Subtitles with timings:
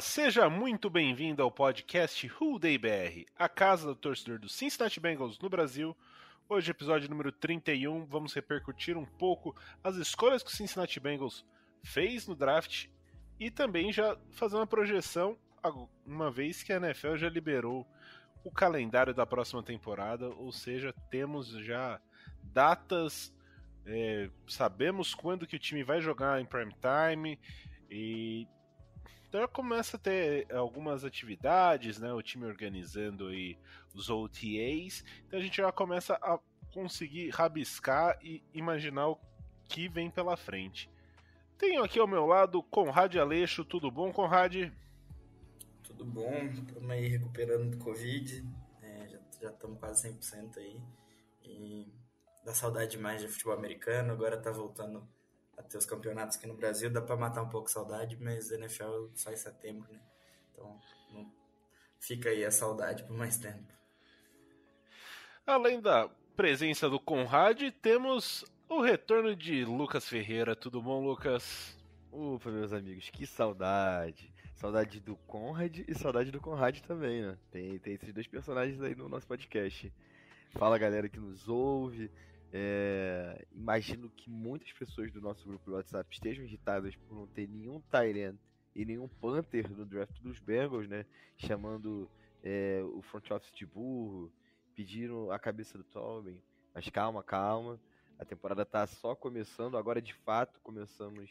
[0.00, 4.98] Olá, seja muito bem-vindo ao podcast Who Day BR, a casa do torcedor do Cincinnati
[4.98, 5.94] Bengals no Brasil.
[6.48, 11.44] Hoje, episódio número 31, vamos repercutir um pouco as escolhas que o Cincinnati Bengals
[11.84, 12.86] fez no draft
[13.38, 15.36] e também já fazer uma projeção,
[16.06, 17.86] uma vez que a NFL já liberou
[18.42, 22.00] o calendário da próxima temporada, ou seja, temos já
[22.42, 23.34] datas,
[23.84, 27.38] é, sabemos quando que o time vai jogar em prime time
[27.90, 28.48] e
[29.30, 32.12] então começa a ter algumas atividades, né?
[32.12, 33.56] O time organizando aí
[33.94, 35.04] os OTAs.
[35.24, 36.36] Então a gente já começa a
[36.72, 39.20] conseguir rabiscar e imaginar o
[39.68, 40.90] que vem pela frente.
[41.56, 43.64] Tenho aqui ao meu lado Conrad Aleixo.
[43.64, 44.72] Tudo bom, Conrad?
[45.84, 48.42] Tudo bom, estamos aí recuperando do Covid,
[48.80, 49.08] né,
[49.40, 50.80] já estamos quase 100% aí.
[51.44, 51.86] E
[52.44, 55.06] dá saudade demais de futebol americano, agora tá voltando
[55.60, 58.50] a ter os campeonatos aqui no Brasil, dá para matar um pouco a saudade, mas
[58.50, 60.00] NFL só em setembro, né?
[60.52, 60.80] Então
[61.12, 61.30] não...
[62.00, 63.72] fica aí a saudade por mais tempo.
[65.46, 70.56] Além da presença do Conrad, temos o retorno de Lucas Ferreira.
[70.56, 71.76] Tudo bom, Lucas?
[72.12, 74.32] Ufa, meus amigos, que saudade.
[74.54, 77.38] Saudade do Conrad e saudade do Conrad também, né?
[77.50, 79.92] Tem, tem esses dois personagens aí no nosso podcast.
[80.52, 82.10] Fala galera que nos ouve.
[82.52, 87.48] É, imagino que muitas pessoas do nosso grupo do WhatsApp estejam irritadas por não ter
[87.48, 88.36] nenhum Tyrant
[88.74, 91.06] e nenhum Panther no draft dos Bengals, né?
[91.36, 92.10] Chamando
[92.42, 94.32] é, o front office de burro,
[94.74, 96.40] pediram a cabeça do Tobin.
[96.74, 97.80] Mas calma, calma.
[98.18, 99.76] A temporada tá só começando.
[99.76, 101.30] Agora, de fato, começamos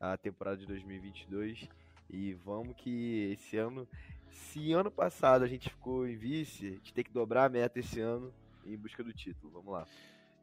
[0.00, 1.68] a temporada de 2022.
[2.10, 3.86] E vamos que esse ano,
[4.30, 7.78] se ano passado a gente ficou em vice, a gente tem que dobrar a meta
[7.78, 8.32] esse ano
[8.64, 9.52] em busca do título.
[9.52, 9.86] Vamos lá.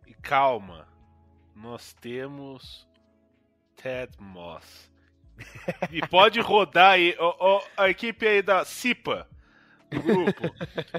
[0.08, 0.88] E calma,
[1.56, 2.88] nós temos
[3.76, 4.92] Ted Moss.
[5.92, 9.28] e pode rodar aí, ó, ó, a equipe aí da CIPA,
[9.90, 10.44] do grupo,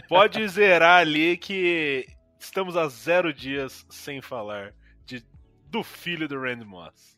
[0.08, 2.06] pode zerar ali que
[2.38, 4.74] estamos a zero dias sem falar
[5.04, 5.24] de,
[5.70, 7.16] do filho do Randy Moss.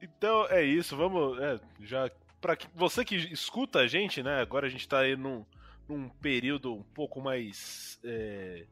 [0.00, 1.38] Então é isso, vamos.
[1.38, 4.40] É, já para você que escuta a gente, né?
[4.40, 5.44] Agora a gente tá aí num,
[5.86, 8.66] num período um pouco mais é,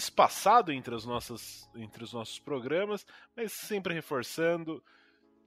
[0.00, 3.06] espaçado entre os, nossos, entre os nossos programas,
[3.36, 4.82] mas sempre reforçando.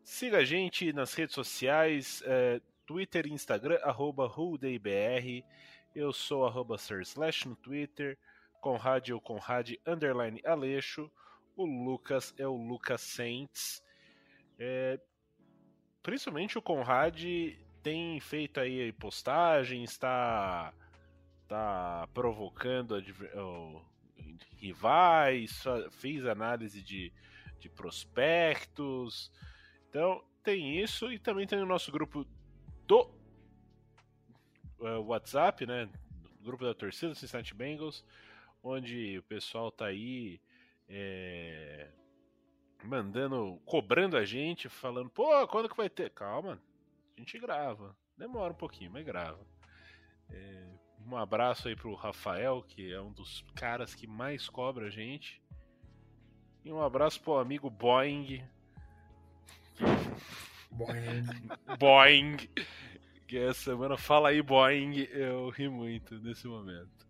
[0.03, 5.43] Siga a gente nas redes sociais, é, Twitter e Instagram, arroba WhoDayBR.
[5.95, 8.17] Eu sou arroba Slash no Twitter,
[8.61, 11.11] Conrad é o Conrad underline Aleixo.
[11.55, 13.83] O Lucas é o Lucas Saints.
[14.57, 14.99] É,
[16.01, 17.21] principalmente o Conrad
[17.81, 20.73] tem feito aí postagens, está
[21.47, 22.95] tá provocando
[24.57, 27.11] rivais, fez análise de,
[27.59, 29.31] de prospectos.
[29.89, 32.25] Então tem isso e também tem o nosso grupo
[32.87, 33.09] do
[34.79, 35.89] uh, WhatsApp, né?
[36.41, 38.03] Grupo da torcida Cincinnati Bengals,
[38.61, 40.41] onde o pessoal tá aí
[40.89, 41.89] é,
[42.83, 46.09] mandando, cobrando a gente, falando, pô, quando que vai ter?
[46.09, 46.61] Calma,
[47.15, 47.95] a gente grava.
[48.17, 49.39] Demora um pouquinho, mas grava.
[50.29, 50.67] É,
[51.09, 55.41] um abraço aí pro Rafael, que é um dos caras que mais cobra a gente.
[56.63, 58.43] E um abraço pro amigo Boeing.
[60.71, 61.25] Boeing.
[61.77, 62.37] Boeing.
[63.27, 65.07] Que essa semana fala aí, Boeing.
[65.11, 67.03] Eu ri muito nesse momento.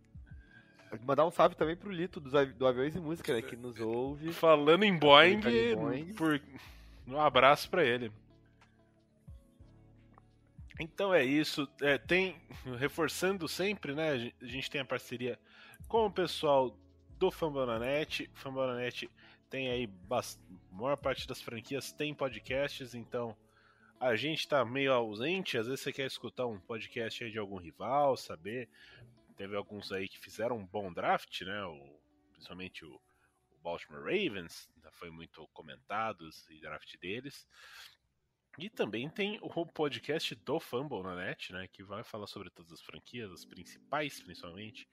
[1.01, 4.31] Mandar um salve também pro Lito dos, do Aviões e Música, né, que nos ouve.
[4.31, 5.40] Falando em Boeing,
[5.75, 6.13] Boeing.
[6.13, 6.40] Por...
[7.07, 8.12] um abraço para ele.
[10.79, 11.67] Então é isso.
[11.81, 12.41] É, tem
[12.79, 14.33] reforçando sempre, né?
[14.41, 15.39] A gente tem a parceria
[15.87, 16.77] com o pessoal
[17.17, 18.29] do Fambonanet.
[18.33, 19.09] Fambonanet
[19.49, 20.21] tem aí a
[20.71, 23.37] maior parte das franquias tem podcasts, então
[23.99, 28.17] a gente tá meio ausente, às vezes você quer escutar um podcast de algum rival,
[28.17, 28.67] saber.
[29.37, 31.63] Teve alguns aí que fizeram um bom draft, né?
[31.65, 31.99] O,
[32.31, 37.47] principalmente o, o Baltimore Ravens, já foi muito comentado o draft deles.
[38.57, 41.67] E também tem o podcast do Fumble na net, né?
[41.71, 44.88] Que vai falar sobre todas as franquias, as principais, principalmente,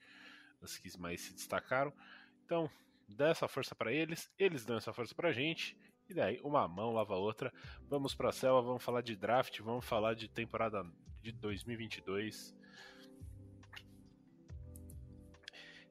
[0.61, 1.93] as que mais se destacaram.
[2.43, 2.69] Então,
[3.07, 5.77] dá essa força para eles, eles dão essa força pra gente.
[6.09, 7.53] E daí, uma mão lava a outra.
[7.87, 10.83] Vamos pra selva, vamos falar de draft, vamos falar de temporada
[11.21, 12.55] de 2022.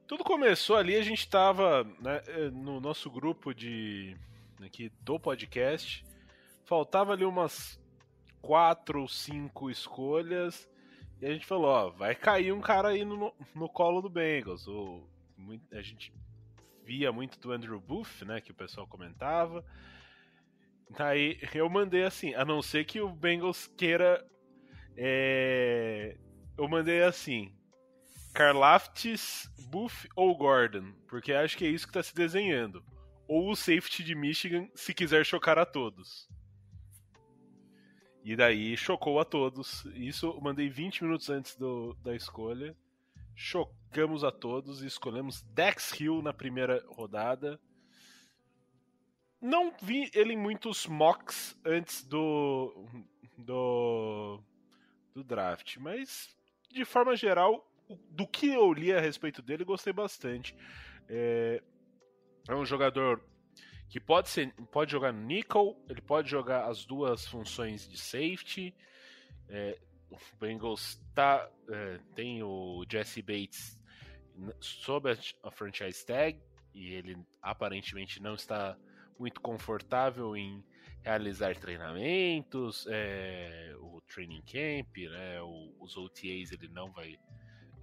[0.08, 2.20] Tudo começou ali, a gente tava né,
[2.52, 4.16] no nosso grupo de
[4.60, 6.04] aqui do podcast
[6.70, 7.82] faltava ali umas
[8.40, 10.70] quatro ou cinco escolhas.
[11.20, 14.68] E a gente falou, ó, vai cair um cara aí no, no colo do Bengals.
[14.68, 15.04] O,
[15.72, 16.14] a gente
[16.84, 19.64] via muito do Andrew Booth, né, que o pessoal comentava.
[20.96, 24.24] Aí eu mandei assim, a não ser que o Bengals queira.
[24.96, 26.16] É...
[26.56, 27.52] Eu mandei assim:
[28.32, 32.84] Karlaftis, Booth ou Gordon, porque acho que é isso que está se desenhando.
[33.26, 36.28] Ou o safety de Michigan, se quiser chocar a todos.
[38.22, 39.84] E daí chocou a todos.
[39.94, 42.76] Isso eu mandei 20 minutos antes do, da escolha.
[43.34, 47.58] Chocamos a todos e escolhemos Dex Hill na primeira rodada.
[49.40, 52.86] Não vi ele em muitos mocks antes do,
[53.38, 54.38] do,
[55.14, 56.28] do draft, mas
[56.70, 57.66] de forma geral,
[58.10, 60.54] do que eu li a respeito dele, gostei bastante.
[61.08, 61.62] É,
[62.48, 63.20] é um jogador
[63.90, 68.72] que pode ser pode jogar nickel, ele pode jogar as duas funções de safety.
[69.48, 69.76] É,
[70.08, 73.78] o Bengals tá, é, tem o Jesse Bates
[74.60, 76.40] sob a, a, franchise tag
[76.72, 78.78] e ele aparentemente não está
[79.18, 80.64] muito confortável em
[81.02, 87.18] realizar treinamentos, é, o training camp, né, o, os OTAs ele não vai,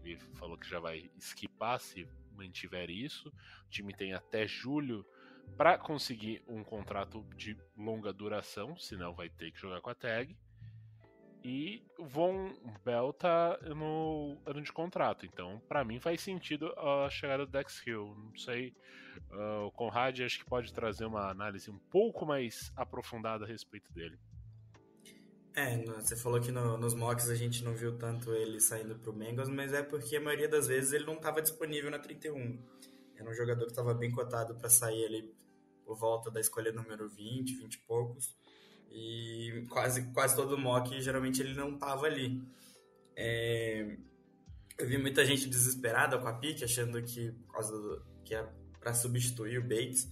[0.04, 3.28] ele falou que já vai esquipar se mantiver isso.
[3.66, 5.06] O time tem até julho
[5.56, 10.36] para conseguir um contrato de longa duração, senão vai ter que jogar com a tag.
[11.44, 12.54] E Von
[12.84, 17.86] Bell tá no ano de contrato, então para mim faz sentido a chegada do Dex
[17.86, 18.14] Hill.
[18.18, 18.76] Não sei,
[19.32, 23.92] uh, o Conrad acho que pode trazer uma análise um pouco mais aprofundada a respeito
[23.94, 24.20] dele.
[25.58, 29.12] É, você falou que no, nos mocks a gente não viu tanto ele saindo pro
[29.12, 32.60] Bengals, mas é porque a maioria das vezes ele não estava disponível na 31.
[33.20, 35.36] Era um jogador que estava bem cotado para sair ali
[35.84, 38.36] por volta da escolha número 20, 20 e poucos.
[38.92, 42.42] E quase, quase todo mock, geralmente ele não estava ali.
[43.16, 43.98] É...
[44.78, 48.48] Eu vi muita gente desesperada com a pique, achando que, por causa do, que é
[48.80, 50.08] para substituir o Bates.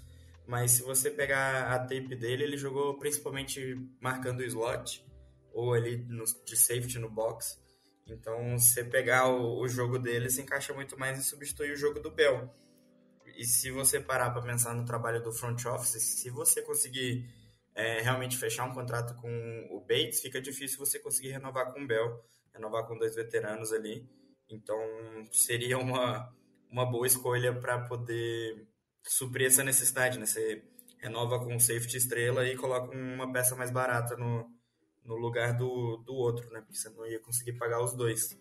[0.48, 5.06] Mas se você pegar a tape dele, ele jogou principalmente marcando o slot
[5.54, 7.60] ou ali no, de safety no box.
[8.08, 11.78] Então, se você pegar o, o jogo dele, se encaixa muito mais em substituir o
[11.78, 12.54] jogo do Bell
[13.38, 17.28] e se você parar para pensar no trabalho do front office, se você conseguir
[17.76, 21.88] é, realmente fechar um contrato com o Bates, fica difícil você conseguir renovar com o
[21.88, 22.24] Bell,
[22.54, 24.08] renovar com dois veteranos ali.
[24.50, 24.78] Então
[25.32, 26.34] seria uma,
[26.72, 28.68] uma boa escolha para poder
[29.04, 30.26] suprir essa necessidade, né?
[30.26, 30.64] Você
[31.00, 34.50] renova com um safety estrela e coloca uma peça mais barata no,
[35.04, 36.62] no lugar do, do outro, né?
[36.62, 38.38] Porque você não ia conseguir pagar os dois.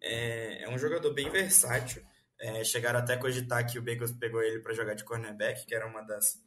[0.00, 2.02] É, é um jogador bem versátil.
[2.42, 5.72] É, chegaram até a cogitar que o Bengals pegou ele para jogar de cornerback, que
[5.72, 6.44] era uma das,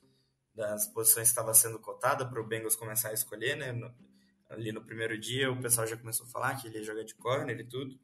[0.53, 3.71] das posições que estava sendo cotada para o Bengals começar a escolher, né?
[3.71, 3.95] No,
[4.49, 7.15] ali no primeiro dia o pessoal já começou a falar que ele ia jogar de
[7.15, 7.97] corner e tudo.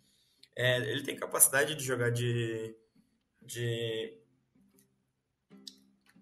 [0.56, 2.74] É, ele tem capacidade de jogar de,
[3.42, 4.18] de,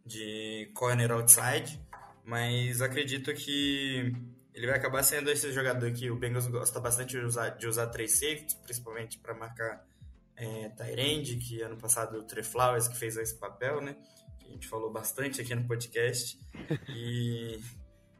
[0.03, 1.79] de corner outside,
[2.23, 4.11] mas acredito que
[4.55, 7.87] ele vai acabar sendo esse jogador que o Bengals gosta bastante de usar, de usar
[7.87, 9.87] três safeties, principalmente para marcar
[10.39, 13.97] é, Tyrande, que ano passado o Trey Flowers que fez esse papel, né?
[14.39, 16.39] Que a gente falou bastante aqui no podcast.
[16.87, 17.59] E,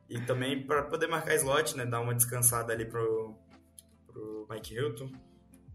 [0.09, 1.85] e também para poder marcar slot, né?
[1.85, 3.35] Dar uma descansada ali pro,
[4.05, 5.09] pro Mike Hilton,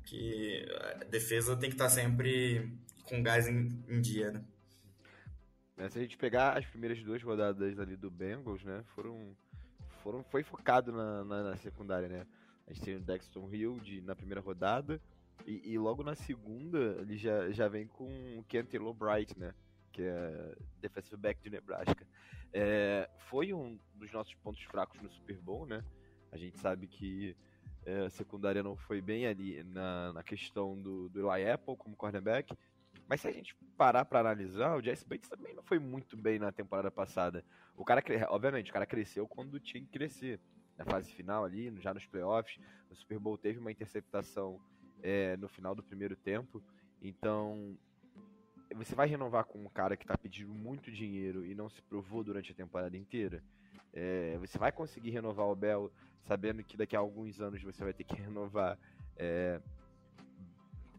[0.04, 0.66] que
[1.00, 4.44] a defesa tem que estar tá sempre com gás em, em dia, né?
[5.88, 8.84] Se a gente pegar as primeiras duas rodadas ali do Bengals, né?
[8.94, 9.34] Foram,
[10.02, 12.26] foram foi focado na, na, na secundária, né?
[12.66, 15.00] A gente tem o Dexton Hill de, na primeira rodada,
[15.46, 19.54] e, e, logo na segunda, ele já, já vem com o Kentelo Bright, né?
[19.92, 22.06] Que é defensive back de Nebraska.
[22.52, 25.84] É, foi um dos nossos pontos fracos no Super Bowl, né?
[26.32, 27.36] A gente sabe que
[27.84, 31.96] é, a secundária não foi bem ali na, na questão do, do Eli Apple como
[31.96, 32.56] cornerback.
[33.06, 36.38] Mas se a gente parar para analisar, o Jesse Bates também não foi muito bem
[36.38, 37.44] na temporada passada.
[37.76, 40.40] O cara, obviamente, o cara cresceu quando tinha que crescer.
[40.76, 42.58] na fase final ali, já nos playoffs.
[42.90, 44.60] O Super Bowl teve uma interceptação
[45.02, 46.62] é, no final do primeiro tempo.
[47.02, 47.76] Então,
[48.74, 52.24] você vai renovar com um cara que está pedindo muito dinheiro e não se provou
[52.24, 53.42] durante a temporada inteira?
[53.92, 55.90] É, você vai conseguir renovar o Bell
[56.26, 58.78] sabendo que daqui a alguns anos você vai ter que renovar
[59.16, 59.60] é,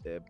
[0.06, 0.22] é,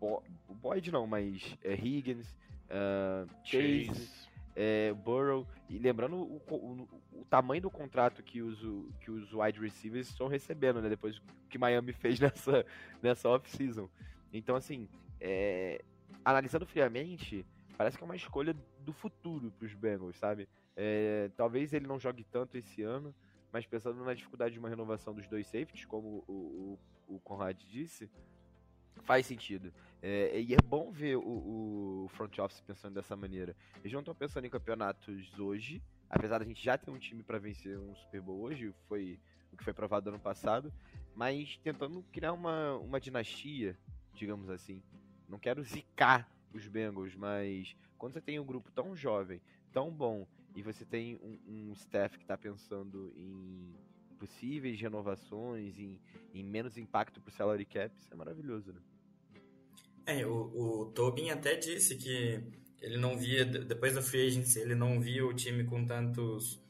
[0.00, 2.28] Bo Boyd não, mas é, Higgins,
[2.70, 4.28] uh, Chase, Chase.
[4.56, 8.58] É, Burrow, e lembrando o, o, o, tamanho do contrato que os,
[9.00, 12.64] que os wide receivers estão recebendo, né, depois que Miami fez nessa,
[13.02, 13.88] nessa off-season.
[14.32, 14.88] Então, assim,
[15.20, 15.82] é,
[16.24, 20.48] analisando friamente, parece que é uma escolha do futuro para os Bengals, sabe?
[20.76, 23.14] É, talvez ele não jogue tanto esse ano,
[23.52, 26.78] mas pensando na dificuldade de uma renovação dos dois safeties, como o,
[27.08, 28.10] o, o Conrad disse,
[29.02, 29.72] faz sentido.
[30.02, 33.56] É, e é bom ver o, o, front office pensando dessa maneira.
[33.80, 35.82] Eles não estão pensando em campeonatos hoje,
[36.14, 39.18] apesar da gente já ter um time para vencer um Super Bowl hoje, foi
[39.52, 40.72] o que foi provado ano passado,
[41.14, 43.76] mas tentando criar uma, uma dinastia,
[44.14, 44.80] digamos assim.
[45.28, 49.40] Não quero zicar os Bengals, mas quando você tem um grupo tão jovem,
[49.72, 53.74] tão bom, e você tem um, um staff que está pensando em
[54.18, 56.00] possíveis renovações, em,
[56.32, 58.80] em menos impacto para o salary cap, isso é maravilhoso, né?
[60.06, 62.44] É, o, o Tobin até disse que
[62.84, 66.62] ele não via, depois da free agency, ele não via o time com tantos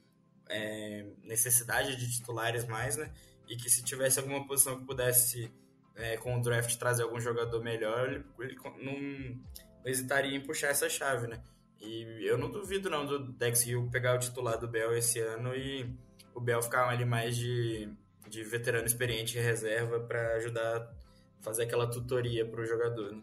[0.48, 3.12] é, necessidade de titulares mais, né?
[3.48, 5.50] E que se tivesse alguma posição que pudesse,
[5.96, 9.40] é, com o draft, trazer algum jogador melhor, ele, ele não, não,
[9.84, 11.42] hesitaria em puxar essa chave, né?
[11.80, 15.52] E eu não duvido não do Dex Hill pegar o titular do Bell esse ano
[15.54, 15.92] e
[16.32, 17.92] o Bell ficar ali mais de,
[18.28, 20.94] de veterano experiente e reserva para ajudar a
[21.42, 23.16] fazer aquela tutoria para o jogador.
[23.16, 23.22] Né?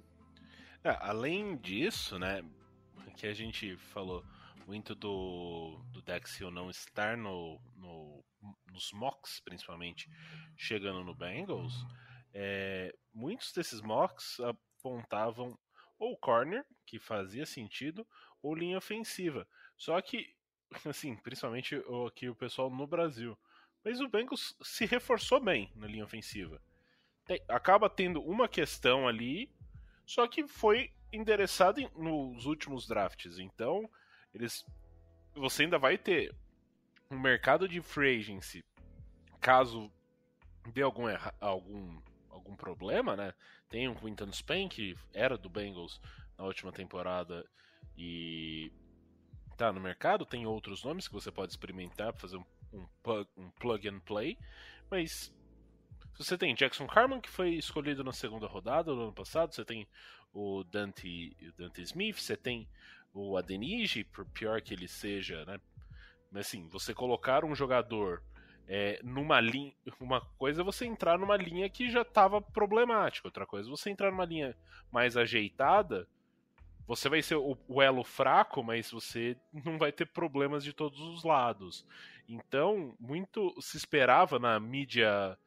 [0.84, 2.44] É, além disso, né,
[3.12, 4.26] que a gente falou
[4.66, 8.24] muito do, do Dex Hill não estar no, no,
[8.72, 10.10] nos mocks, principalmente,
[10.56, 11.74] chegando no Bengals,
[12.34, 15.58] é, muitos desses mocks apontavam
[16.00, 18.08] ou corner, que fazia sentido,
[18.42, 19.48] ou linha ofensiva.
[19.78, 20.34] Só que,
[20.86, 23.38] assim, principalmente aqui o pessoal no Brasil.
[23.84, 26.62] Mas o Bengals se reforçou bem na linha ofensiva.
[27.26, 29.54] Tem, acaba tendo uma questão ali,
[30.06, 33.38] só que foi endereçada nos últimos drafts.
[33.40, 33.90] Então,
[34.34, 34.66] eles
[35.34, 36.36] você ainda vai ter
[37.10, 38.64] um mercado de free agency
[39.40, 39.92] caso
[40.74, 41.06] dê algum
[41.40, 43.34] algum algum problema, né?
[43.70, 46.00] Tem o Quinton Spain que era do Bengals
[46.38, 47.46] na última temporada
[47.98, 48.72] e
[49.58, 53.30] tá no mercado, tem outros nomes que você pode experimentar para fazer um, um, plug,
[53.38, 54.38] um plug and play,
[54.90, 55.34] mas
[56.18, 59.88] você tem Jackson Carman que foi escolhido na segunda rodada do ano passado, você tem
[60.34, 62.68] o Dante, o Dante Smith, você tem
[63.14, 65.60] o Adeniji, por pior que ele seja, né?
[66.32, 68.24] Mas assim, você colocar um jogador
[68.68, 69.74] é, numa linha.
[70.00, 73.90] Uma coisa é você entrar numa linha que já estava problemática, outra coisa é você
[73.90, 74.56] entrar numa linha
[74.90, 76.08] mais ajeitada.
[76.88, 81.24] Você vai ser o, elo fraco, mas você não vai ter problemas de todos os
[81.24, 81.86] lados.
[82.28, 85.38] Então, muito se esperava na mídia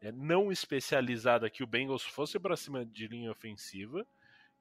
[0.00, 4.06] é, não especializada que o Bengals fosse para cima de linha ofensiva.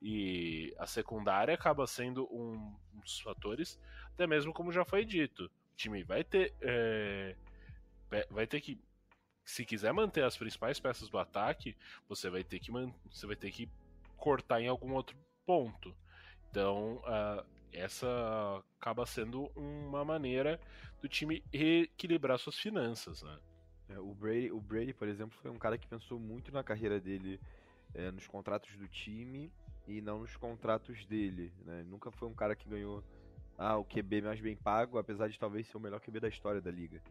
[0.06, 3.80] E a secundária acaba sendo um, um dos fatores,
[4.14, 5.46] até mesmo como já foi dito.
[5.46, 6.54] O time vai ter.
[6.60, 7.38] É,
[8.30, 8.78] vai ter que.
[9.46, 11.74] Se quiser manter as principais peças do ataque,
[12.08, 13.70] você vai ter que, você vai ter que
[14.18, 15.96] cortar em algum outro ponto.
[16.50, 20.60] Então, uh, essa acaba sendo uma maneira
[21.02, 23.40] do time reequilibrar suas finanças, né?
[23.88, 27.00] É, o, Brady, o Brady, por exemplo, foi um cara que pensou muito na carreira
[27.00, 27.40] dele,
[27.94, 29.52] é, nos contratos do time
[29.88, 31.52] e não nos contratos dele.
[31.66, 31.84] Né?
[31.84, 33.04] Nunca foi um cara que ganhou
[33.58, 36.62] ah, o QB mais bem pago, apesar de talvez ser o melhor QB da história
[36.62, 37.02] da liga.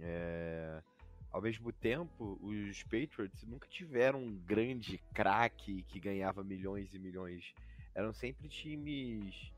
[0.00, 0.82] É...
[1.30, 7.54] Ao mesmo tempo, os Patriots nunca tiveram um grande craque que ganhava milhões e milhões.
[7.94, 9.50] Eram sempre times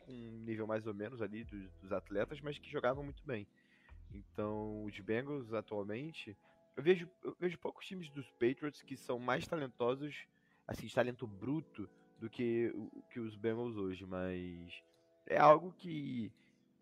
[0.00, 3.46] com nível mais ou menos ali dos, dos atletas, mas que jogavam muito bem.
[4.12, 6.36] Então, os Bengals atualmente,
[6.76, 10.26] eu vejo, eu vejo poucos times dos Patriots que são mais talentosos
[10.66, 12.72] assim, de talento bruto do que,
[13.10, 14.82] que os Bengals hoje, mas
[15.26, 16.32] é algo que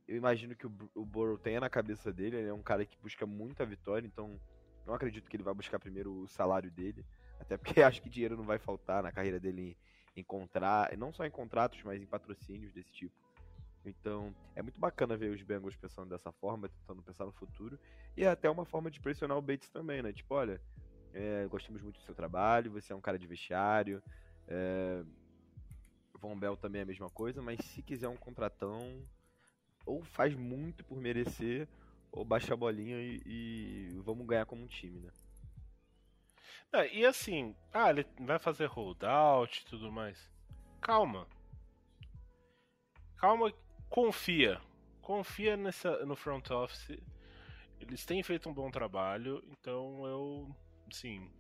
[0.07, 2.37] eu imagino que o, o Burrow tenha na cabeça dele.
[2.37, 4.39] Ele é um cara que busca muita vitória, então
[4.87, 7.05] não acredito que ele vai buscar primeiro o salário dele,
[7.41, 9.77] até porque acho que dinheiro não vai faltar na carreira dele
[10.15, 13.15] em, em não só em contratos, mas em patrocínios desse tipo.
[13.85, 17.79] Então, é muito bacana ver os Bengals pensando dessa forma, tentando pensar no futuro.
[18.17, 20.11] E é até uma forma de pressionar o Bates também, né?
[20.11, 20.59] Tipo, olha,
[21.15, 24.03] é, gostamos muito do seu trabalho, você é um cara de vestiário.
[24.49, 25.03] É,
[26.19, 29.03] Von Bell também é a mesma coisa, mas se quiser um contratão,
[29.87, 31.69] ou faz muito por merecer,
[32.11, 35.11] ou baixa a bolinha e, e vamos ganhar como um time, né?
[36.93, 40.29] E assim, ah, ele vai fazer holdout e tudo mais.
[40.81, 41.29] Calma.
[43.17, 43.53] Calma,
[43.89, 44.61] confia.
[45.01, 46.99] Confia nessa, no front office.
[47.79, 50.57] Eles têm feito um bom trabalho, então eu,
[50.95, 51.31] sim,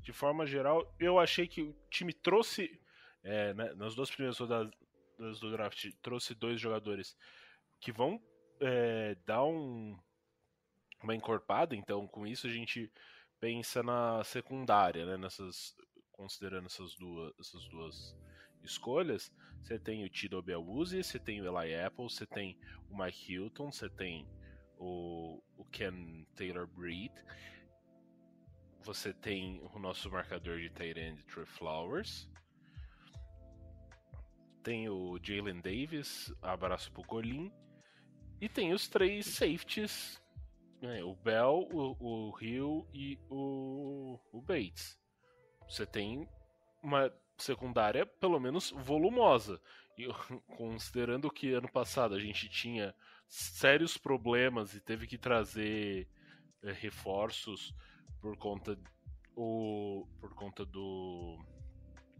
[0.00, 2.80] de forma geral, eu achei que o time trouxe,
[3.22, 4.70] é, né, nas duas primeiras rodadas
[5.40, 7.16] do draft, trouxe dois jogadores
[7.80, 8.20] que vão
[8.60, 9.96] é, dar um,
[11.02, 12.92] uma encorpada, então com isso a gente
[13.40, 15.74] pensa na secundária, né, nessas,
[16.12, 18.16] considerando essas duas, essas duas
[18.62, 19.32] escolhas,
[19.62, 22.58] você tem o Tido Beluzzi, você tem o Eli Apple, você tem
[22.90, 24.26] o Mike Hilton, você tem
[24.76, 27.12] o, o Ken Taylor Breed,
[28.82, 32.28] você tem o nosso marcador de tight end Trey Flowers,
[34.62, 37.52] tem o Jalen Davis, abraço pro Golin,
[38.40, 40.20] e tem os três safeties,
[40.80, 41.96] né, o Bell, o,
[42.30, 44.98] o Hill e o, o Bates.
[45.68, 46.28] Você tem
[46.82, 49.60] uma secundária pelo menos volumosa.
[49.96, 50.06] E
[50.56, 52.94] considerando que ano passado a gente tinha
[53.28, 56.08] sérios problemas e teve que trazer
[56.62, 57.74] é, reforços
[58.22, 58.78] por conta
[59.36, 61.38] o por conta do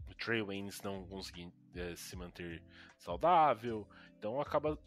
[0.07, 2.61] o Trey Waynes não conseguir é, se manter
[2.99, 3.87] saudável,
[4.19, 4.77] então acaba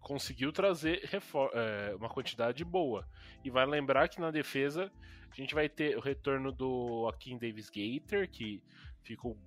[0.00, 1.08] conseguiu trazer
[1.54, 3.08] é, uma quantidade boa.
[3.42, 4.92] E vai lembrar que na defesa
[5.30, 8.62] a gente vai ter o retorno do Akin Davis Gator, que
[9.02, 9.38] ficou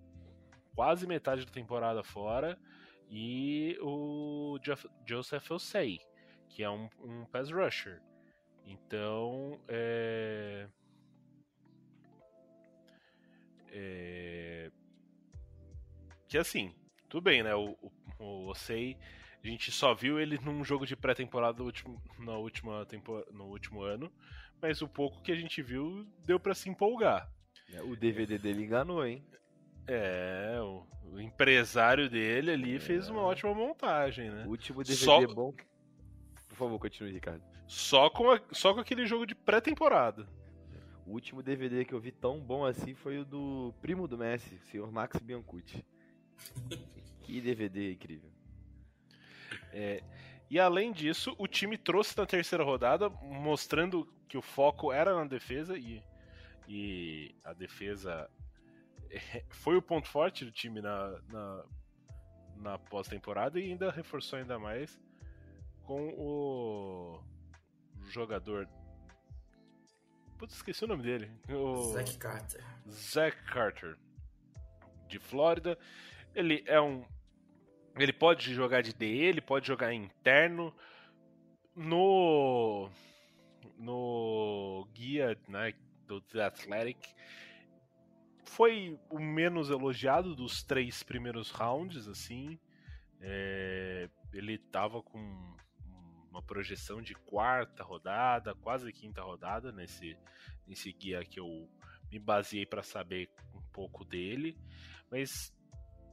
[0.73, 2.57] quase metade da temporada fora,
[3.09, 5.99] e o Jeff, Joseph Osei,
[6.47, 8.01] que é um, um pass rusher.
[8.65, 10.67] Então, é...
[13.79, 14.71] é...
[16.27, 16.73] Que assim,
[17.07, 17.55] tudo bem, né?
[17.55, 18.97] O, o, o Osei,
[19.43, 21.63] a gente só viu ele num jogo de pré-temporada
[22.19, 24.11] na última tempo, no último ano,
[24.61, 27.31] mas o pouco que a gente viu deu para se empolgar.
[27.73, 29.23] É, o DVD dele enganou, hein?
[29.87, 32.79] É, o, o empresário dele ali é.
[32.79, 34.45] fez uma ótima montagem, né?
[34.45, 35.25] O último DVD só...
[35.27, 35.53] bom.
[36.47, 37.43] Por favor, continue, Ricardo.
[37.67, 38.41] Só com, a...
[38.51, 40.27] só com aquele jogo de pré-temporada.
[41.09, 44.53] O último DVD que eu vi tão bom assim foi o do primo do Messi,
[44.53, 45.83] o senhor Max Biancucci.
[47.23, 48.29] que DVD incrível.
[49.73, 50.03] É,
[50.51, 55.25] e além disso, o time trouxe na terceira rodada, mostrando que o foco era na
[55.25, 56.03] defesa e,
[56.67, 58.29] e a defesa
[59.49, 61.65] foi o ponto forte do time na, na,
[62.55, 65.01] na pós-temporada e ainda reforçou ainda mais
[65.81, 67.23] com o
[68.11, 68.69] jogador.
[70.39, 71.29] Putz, esqueci o nome dele.
[71.49, 72.63] O Zach Carter.
[72.89, 73.97] Zach Carter,
[75.05, 75.77] de Flórida.
[76.33, 77.03] Ele é um.
[77.97, 80.73] Ele pode jogar de DE, ele pode jogar interno.
[81.75, 82.89] No.
[83.77, 85.73] No guia né,
[86.07, 87.13] do The Athletic,
[88.45, 92.57] foi o menos elogiado dos três primeiros rounds, assim.
[93.21, 95.57] É, ele tava com
[96.29, 100.17] uma projeção de quarta rodada, quase quinta rodada nesse,
[100.67, 101.69] nesse guia que eu
[102.11, 104.57] me baseei para saber um pouco dele,
[105.11, 105.53] mas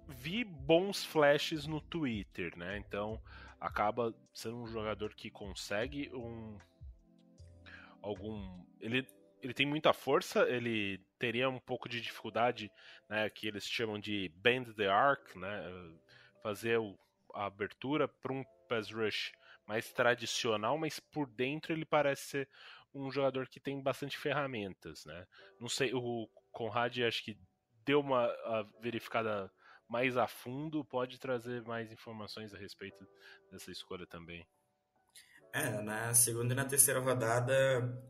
[0.09, 2.79] vi bons flashes no Twitter, né?
[2.79, 3.21] Então
[3.61, 6.59] acaba sendo um jogador que consegue um
[8.03, 9.07] algum ele
[9.43, 12.71] ele tem muita força, ele teria um pouco de dificuldade,
[13.09, 15.63] né, que eles chamam de bend the arc, né,
[16.43, 16.81] fazer
[17.33, 19.33] a abertura para um pass rush
[19.67, 22.49] mais tradicional, mas por dentro ele parece ser
[22.95, 25.27] um jogador que tem bastante ferramentas, né?
[25.61, 27.39] Não sei, o Conrad acho que
[27.85, 28.29] deu uma
[28.81, 29.51] verificada
[29.89, 33.07] mais a fundo, pode trazer mais informações a respeito
[33.51, 34.47] dessa escolha também.
[35.53, 37.55] É, na segunda e na terceira rodada,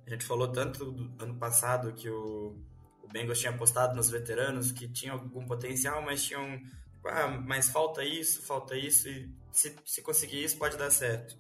[0.07, 2.59] a gente falou tanto do ano passado que o,
[3.03, 6.61] o Bengals tinha apostado nos veteranos, que tinham algum potencial, mas tinham.
[7.09, 11.37] Ah, mas falta isso, falta isso, e se, se conseguir isso pode dar certo.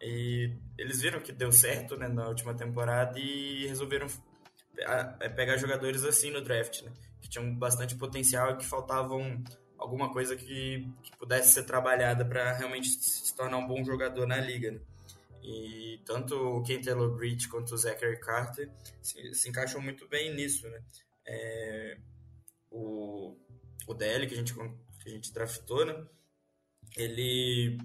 [0.00, 4.06] E eles viram que deu certo né, na última temporada e resolveram
[5.20, 9.42] é, pegar jogadores assim no draft, né, que tinham bastante potencial e que faltavam
[9.76, 14.38] alguma coisa que, que pudesse ser trabalhada para realmente se tornar um bom jogador na
[14.38, 14.72] liga.
[14.72, 14.80] Né.
[15.42, 20.34] E tanto o Ken Taylor Bridge quanto o Zachary Carter se, se encaixam muito bem
[20.34, 20.82] nisso, né?
[21.26, 21.96] É,
[22.70, 23.36] o,
[23.86, 24.54] o DL que a gente,
[25.08, 26.06] que a gente draftou, né?
[26.96, 27.78] Ele,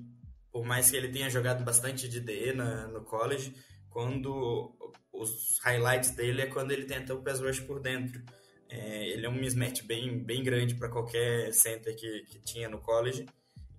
[0.52, 3.54] por mais que ele tenha jogado bastante de DE na, no college,
[3.90, 4.76] quando
[5.12, 8.22] os highlights dele é quando ele tenta o pass rush por dentro.
[8.70, 12.80] É, ele é um mismatch bem, bem grande para qualquer center que, que tinha no
[12.80, 13.26] college.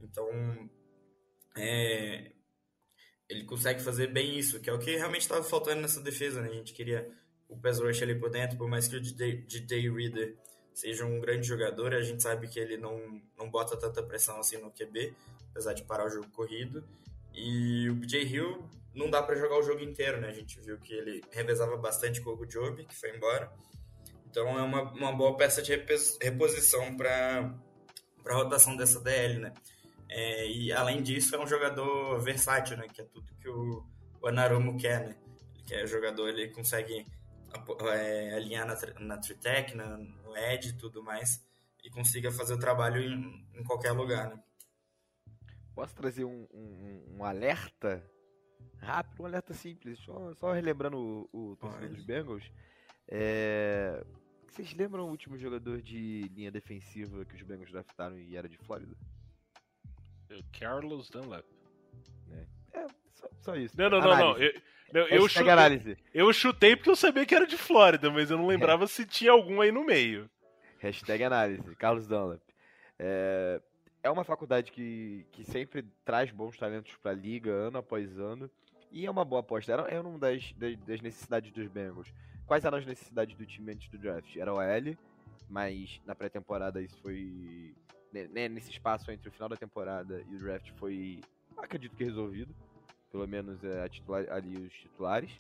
[0.01, 0.29] Então,
[1.57, 2.33] é,
[3.29, 6.49] ele consegue fazer bem isso, que é o que realmente estava faltando nessa defesa, né?
[6.49, 7.11] A gente queria
[7.49, 10.37] o pass rush ali por dentro, por mais que o DJ Reader
[10.75, 14.59] seja um grande jogador, a gente sabe que ele não, não bota tanta pressão assim
[14.59, 15.15] no QB,
[15.51, 16.85] apesar de parar o jogo corrido.
[17.33, 20.29] E o BJ Hill não dá para jogar o jogo inteiro, né?
[20.29, 23.53] A gente viu que ele revezava bastante com o Job, que foi embora.
[24.29, 25.73] Então é uma, uma boa peça de
[26.21, 27.55] reposição para
[28.27, 29.55] a rotação dessa DL, né?
[30.09, 32.87] É, e além disso, é um jogador versátil, né?
[32.93, 33.85] Que é tudo que o,
[34.21, 35.17] o Anarumo quer, né?
[35.55, 37.05] Ele quer jogador, ele consegue
[37.93, 41.45] é, alinhar na, na Tritec, na, no Edge e tudo mais,
[41.83, 44.43] e consiga fazer o trabalho em, em qualquer lugar, né?
[45.75, 48.09] Posso trazer um, um, um, alerta
[48.79, 52.53] rápido, um alerta simples, só, só relembrando o, o torcedor dos Bengals.
[53.09, 54.05] É...
[54.47, 58.57] Vocês lembram o último jogador de linha defensiva que os Bengals draftaram e era de
[58.59, 58.97] Flórida?
[60.59, 61.45] Carlos Dunlap.
[62.31, 62.47] É,
[62.79, 63.77] é só, só, isso.
[63.77, 64.39] Não, não, não, não.
[64.39, 64.53] Eu,
[64.93, 65.97] não, eu, chutei, análise.
[66.13, 68.87] eu chutei porque eu sabia que era de Flórida, mas eu não lembrava é.
[68.87, 70.29] se tinha algum aí no meio.
[70.79, 72.41] Hashtag análise, Carlos Dunlap.
[72.99, 73.61] É,
[74.03, 78.51] é uma faculdade que, que sempre traz bons talentos para a liga, ano após ano.
[78.93, 79.73] E é uma boa aposta.
[79.73, 82.13] Era, era uma das, das, das, necessidades dos Bengals.
[82.47, 84.37] Quais eram as necessidades do time antes do draft?
[84.37, 84.97] Era o L,
[85.49, 87.75] mas na pré-temporada isso foi
[88.13, 91.21] né, né, nesse espaço entre o final da temporada e o draft foi,
[91.57, 92.55] acredito que resolvido.
[93.15, 95.31] Pelo menos é, titular, ali os titulares.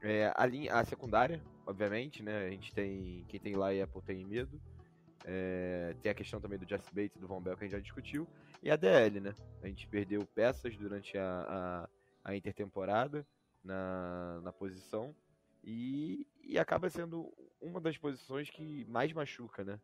[0.00, 2.46] É, a, linha, a secundária, obviamente, né?
[2.46, 3.22] A gente tem.
[3.28, 4.58] Quem tem lá e Apple tem medo.
[5.26, 7.82] É, tem a questão também do Jesse Bates do Von Bell que a gente já
[7.82, 8.26] discutiu.
[8.62, 9.34] E a DL, né?
[9.62, 11.86] A gente perdeu peças durante a,
[12.24, 13.26] a, a intertemporada
[13.62, 15.14] na, na posição.
[15.62, 19.78] E, e acaba sendo uma das posições que mais machuca, né?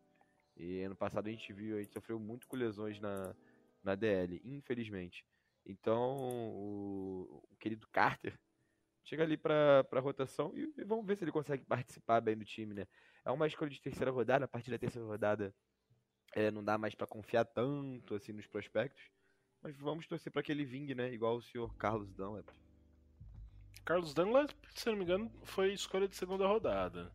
[0.57, 3.35] E ano passado a gente viu, a gente sofreu muito com lesões na,
[3.83, 5.23] na DL, infelizmente.
[5.69, 8.35] Então, o, o querido Carter
[9.03, 12.43] chega ali para a rotação e, e, vamos ver se ele consegue participar bem do
[12.43, 12.87] time, né?
[13.23, 15.53] É uma escolha de terceira rodada, a partir da terceira rodada
[16.33, 19.11] é, não dá mais para confiar tanto assim nos prospectos,
[19.61, 21.13] mas vamos torcer para que ele vingue, né?
[21.13, 22.49] Igual o senhor Carlos Dunlap.
[23.85, 27.13] Carlos Dunlap, se não me engano, foi escolha de segunda rodada.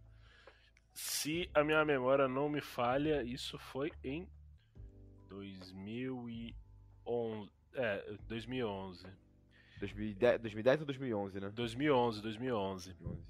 [0.92, 4.28] Se a minha memória não me falha, isso foi em
[5.28, 7.63] 2011.
[7.74, 9.06] É, 2011.
[9.80, 11.50] 2010, 2010 ou 2011, né?
[11.50, 12.92] 2011, 2011.
[12.92, 13.24] 2011.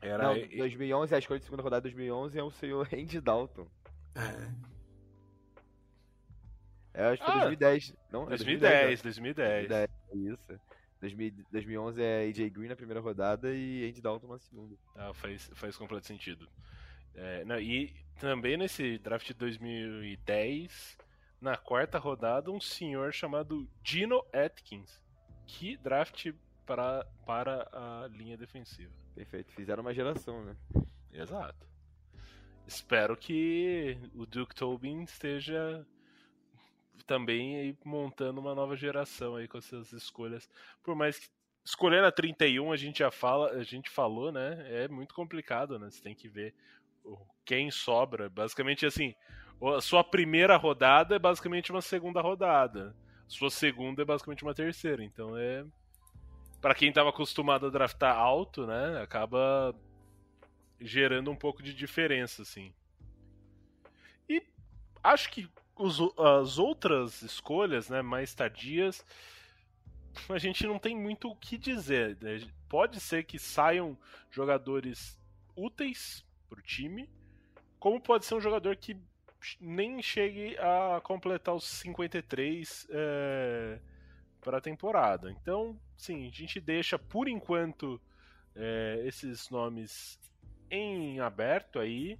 [0.00, 0.22] Era...
[0.22, 3.66] Não, 2011, a escolha de segunda rodada de 2011 é o senhor Andy Dalton.
[4.14, 4.68] É.
[6.94, 7.94] É, acho que foi ah, 2010.
[8.10, 9.68] Não, 2010, 2010, 2010.
[9.68, 10.34] 2010.
[10.34, 10.60] Isso.
[11.52, 14.76] 2011 é AJ Green na primeira rodada e Andy Dalton na segunda.
[14.96, 16.48] Ah, faz, faz completo sentido.
[17.14, 20.98] É, não, e também nesse draft de 2010,
[21.40, 25.02] na quarta rodada, um senhor chamado Dino Atkins.
[25.46, 26.32] Que draft
[26.66, 28.92] para, para a linha defensiva.
[29.14, 30.56] Perfeito, fizeram uma geração, né?
[31.12, 31.66] Exato.
[32.66, 35.86] Espero que o Duke Tobin esteja
[37.06, 40.48] também montando uma nova geração aí com essas escolhas.
[40.82, 41.28] Por mais que
[41.64, 44.66] escolher na 31 a gente já fala, a gente falou, né?
[44.68, 45.90] É muito complicado, né?
[45.90, 46.54] Você tem que ver
[47.44, 48.28] quem sobra.
[48.28, 49.14] Basicamente assim,
[49.60, 52.94] a sua primeira rodada é basicamente uma segunda rodada.
[53.26, 55.02] Sua segunda é basicamente uma terceira.
[55.02, 55.64] Então é
[56.60, 59.74] para quem estava acostumado a draftar alto, né, acaba
[60.80, 62.72] gerando um pouco de diferença, assim.
[64.28, 64.42] E
[65.02, 69.04] acho que os, as outras escolhas, né, mais tardias,
[70.28, 72.18] a gente não tem muito o que dizer.
[72.20, 72.40] Né?
[72.68, 73.96] Pode ser que saiam
[74.30, 75.18] jogadores
[75.56, 77.08] úteis para o time,
[77.78, 78.96] como pode ser um jogador que
[79.60, 83.78] nem chegue a completar os 53 é,
[84.40, 85.30] para a temporada.
[85.30, 88.00] Então, sim, a gente deixa por enquanto
[88.54, 90.18] é, esses nomes
[90.70, 92.18] em aberto aí.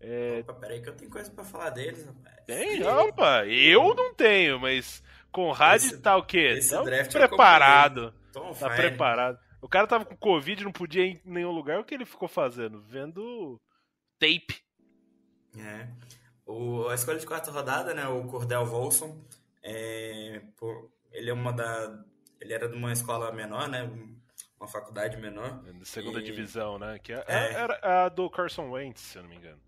[0.00, 0.40] É...
[0.40, 2.36] Opa, peraí que eu tenho coisa para falar deles, rapaz.
[2.46, 2.82] Tem?
[2.82, 6.54] Opa, eu não tenho, mas Conrad esse, tá o quê?
[6.58, 8.14] Esse tá preparado.
[8.32, 8.76] Tá fire.
[8.76, 9.38] preparado.
[9.60, 11.78] O cara tava com Covid, não podia ir em nenhum lugar.
[11.78, 12.80] O que ele ficou fazendo?
[12.80, 13.60] Vendo
[14.18, 14.62] tape.
[15.58, 15.86] É.
[16.50, 18.06] O, a escolha de quarta rodada, né?
[18.08, 19.24] O Cordell Volson.
[19.62, 22.04] É, por, ele é uma da.
[22.40, 23.88] Ele era de uma escola menor, né?
[24.58, 25.62] Uma faculdade menor.
[25.66, 26.24] É, segunda e...
[26.24, 26.98] divisão, né?
[26.98, 27.52] Que é, é.
[27.52, 29.60] Era a do Carson Wentz, se eu não me engano.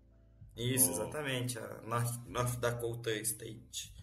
[0.57, 0.93] Isso, oh.
[0.93, 1.57] exatamente.
[1.57, 3.93] A North, North Dakota State.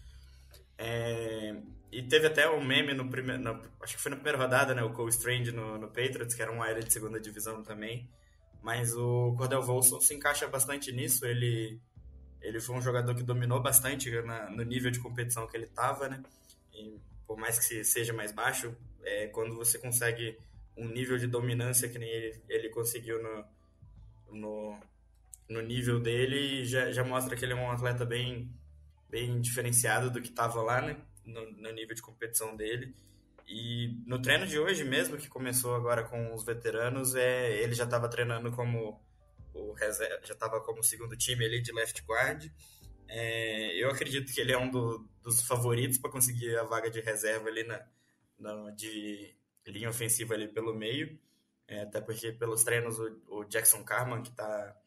[0.77, 1.55] É,
[1.91, 3.61] e teve até um meme no primeiro.
[3.79, 4.81] Acho que foi na primeira rodada, né?
[4.81, 8.09] O Cole Strange no, no Patriots, que era um área de segunda divisão também.
[8.63, 11.25] Mas o Cordell Volson se encaixa bastante nisso.
[11.25, 11.79] Ele,
[12.41, 16.09] ele foi um jogador que dominou bastante na, no nível de competição que ele estava,
[16.09, 16.23] né?
[16.73, 20.37] E por mais que seja mais baixo, É, quando você consegue
[20.77, 23.45] um nível de dominância que nem ele, ele conseguiu no,
[24.31, 24.79] no,
[25.49, 28.47] no nível dele, já, já mostra que ele é um atleta bem,
[29.09, 30.97] bem diferenciado do que estava lá, né?
[31.25, 32.93] No, no nível de competição dele.
[33.47, 37.85] E no treino de hoje mesmo, que começou agora com os veteranos, é, ele já
[37.85, 39.01] estava treinando como
[39.53, 42.49] o reserva, já estava como segundo time ali de left guard.
[43.07, 47.01] É, eu acredito que ele é um do, dos favoritos para conseguir a vaga de
[47.01, 47.85] reserva ali na,
[48.39, 49.35] na, de
[49.67, 51.19] linha ofensiva ali pelo meio.
[51.67, 54.77] É, até porque pelos treinos o, o Jackson Carman, que está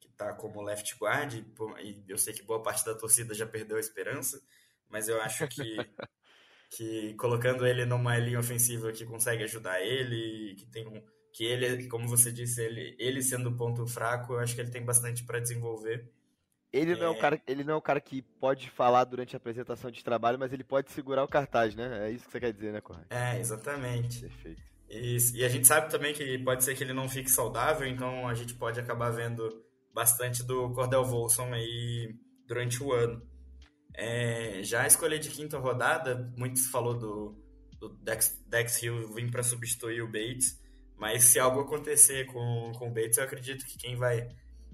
[0.00, 1.34] que tá como left guard,
[1.80, 4.42] e, eu sei que boa parte da torcida já perdeu a esperança,
[4.88, 5.76] mas eu acho que
[6.70, 11.02] que colocando ele numa linha ofensiva que consegue ajudar ele, que tem um
[11.34, 14.70] que ele, como você disse, ele, ele sendo o ponto fraco, eu acho que ele
[14.70, 16.08] tem bastante para desenvolver.
[16.72, 17.06] Ele não, é...
[17.06, 20.04] é o cara, ele não é o cara que pode falar durante a apresentação de
[20.04, 22.06] trabalho, mas ele pode segurar o cartaz, né?
[22.06, 23.06] É isso que você quer dizer, né, Correio?
[23.10, 24.20] É, exatamente.
[24.20, 24.62] Perfeito.
[24.88, 28.28] E, e, a gente sabe também que pode ser que ele não fique saudável, então
[28.28, 29.48] a gente pode acabar vendo
[29.92, 32.14] bastante do Cordell Volson aí
[32.46, 33.20] durante o ano.
[33.92, 37.44] É, já a escolha de quinta rodada, muitos falou do,
[37.80, 40.62] do Dex, Dex Hill vir para substituir o Bates,
[40.96, 44.28] mas se algo acontecer com, com o Bates, eu acredito que quem vai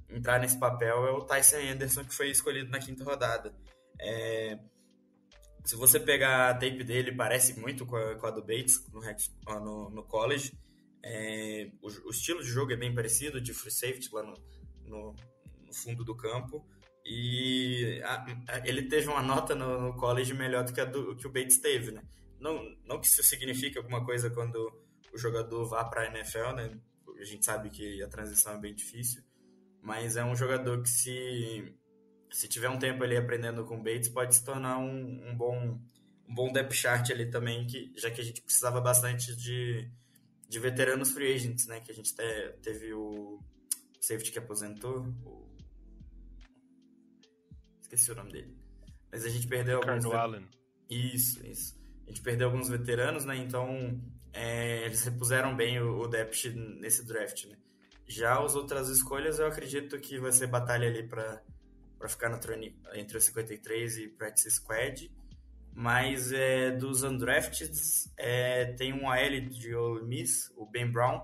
[0.08, 3.54] entrar nesse papel é o Tyson Anderson, que foi escolhido na quinta rodada.
[4.00, 4.58] É,
[5.64, 9.00] se você pegar a tape dele, parece muito com a, com a do Bates no,
[9.60, 10.52] no, no college.
[11.02, 14.34] É, o, o, estilo de jogo é bem parecido, de free safety lá no,
[14.84, 15.16] no,
[15.66, 16.66] no fundo do campo.
[17.04, 21.26] E a, a, ele teve uma nota no, no, college melhor do que, do, que
[21.26, 22.02] o Bates teve, né?
[22.38, 24.72] Não, não que isso signifique alguma coisa quando
[25.12, 26.80] o jogador vá para a NFL, né?
[27.18, 29.22] A gente sabe que a transição é bem difícil,
[29.82, 31.74] mas é um jogador que se
[32.30, 35.80] se tiver um tempo ali aprendendo com o Bates pode se tornar um, um bom
[36.28, 39.90] um bom depth chart ali também, que já que a gente precisava bastante de,
[40.48, 41.80] de veteranos free agents, né?
[41.80, 43.40] Que a gente te, teve o
[44.00, 45.50] safety que aposentou, o
[47.80, 48.56] Esqueci o nome dele.
[49.10, 50.04] Mas a gente perdeu alguns.
[50.04, 50.48] Carno Allen.
[50.88, 51.76] Isso, isso.
[52.06, 53.36] A gente perdeu alguns veteranos, né?
[53.36, 54.00] Então
[54.32, 56.46] é, eles repuseram bem o, o depth
[56.80, 57.56] nesse draft, né?
[58.06, 61.40] Já as outras escolhas, eu acredito que vai ser batalha ali para
[62.08, 65.10] ficar no treino entre os 53 e practice squad.
[65.72, 67.70] Mas é, dos undrafted,
[68.16, 71.20] é, tem um AL de Ole Miss, o Ben Brown,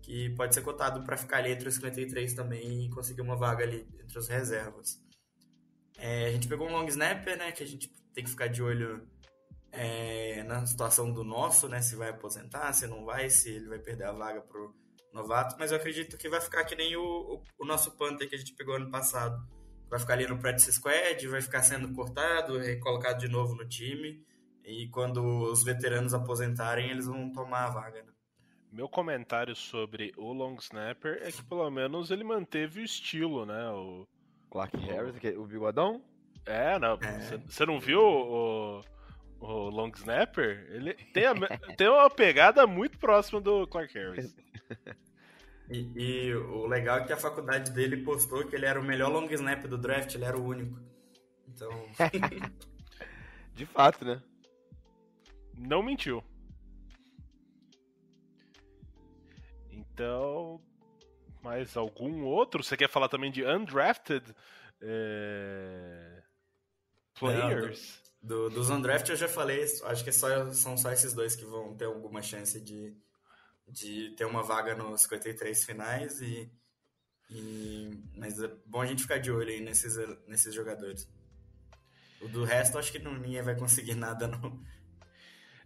[0.00, 3.62] que pode ser cotado para ficar ali entre os 53 também e conseguir uma vaga
[3.62, 4.98] ali entre os reservas.
[5.98, 7.52] É, a gente pegou um long snapper, né?
[7.52, 9.06] Que a gente tem que ficar de olho
[9.72, 11.80] é, na situação do nosso, né?
[11.80, 14.74] Se vai aposentar, se não vai, se ele vai perder a vaga pro
[15.12, 15.56] novato.
[15.58, 18.38] Mas eu acredito que vai ficar que nem o, o, o nosso Panther que a
[18.38, 19.36] gente pegou ano passado.
[19.88, 24.24] Vai ficar ali no practice squad, vai ficar sendo cortado, recolocado de novo no time.
[24.64, 28.12] E quando os veteranos aposentarem, eles vão tomar a vaga, né?
[28.72, 33.68] Meu comentário sobre o long snapper é que pelo menos ele manteve o estilo, né?
[33.70, 34.06] O
[34.48, 36.00] Clark Harris, o bigodão?
[36.46, 36.96] É, não.
[37.48, 37.66] Você é.
[37.66, 38.80] não viu o,
[39.40, 40.66] o Long Snapper?
[40.70, 41.34] Ele tem, a,
[41.76, 44.34] tem uma pegada muito próxima do Clark Harris.
[45.72, 49.08] E, e, o legal é que a faculdade dele postou que ele era o melhor
[49.08, 50.76] long snap do draft, ele era o único.
[51.46, 51.70] Então.
[53.54, 54.20] De fato, né?
[55.56, 56.24] Não mentiu.
[59.70, 60.60] Então,
[61.40, 62.64] mais algum outro?
[62.64, 64.34] Você quer falar também de undrafted
[64.80, 66.22] é...
[67.14, 67.94] players?
[67.94, 71.34] Não, do, do, dos undrafted eu já falei, acho que só, são só esses dois
[71.34, 72.96] que vão ter alguma chance de,
[73.66, 76.50] de ter uma vaga nos 53 finais e,
[77.30, 81.08] e mas é bom a gente ficar de olho aí nesses, nesses jogadores.
[82.20, 84.62] O do resto acho que não, ninguém vai conseguir nada não.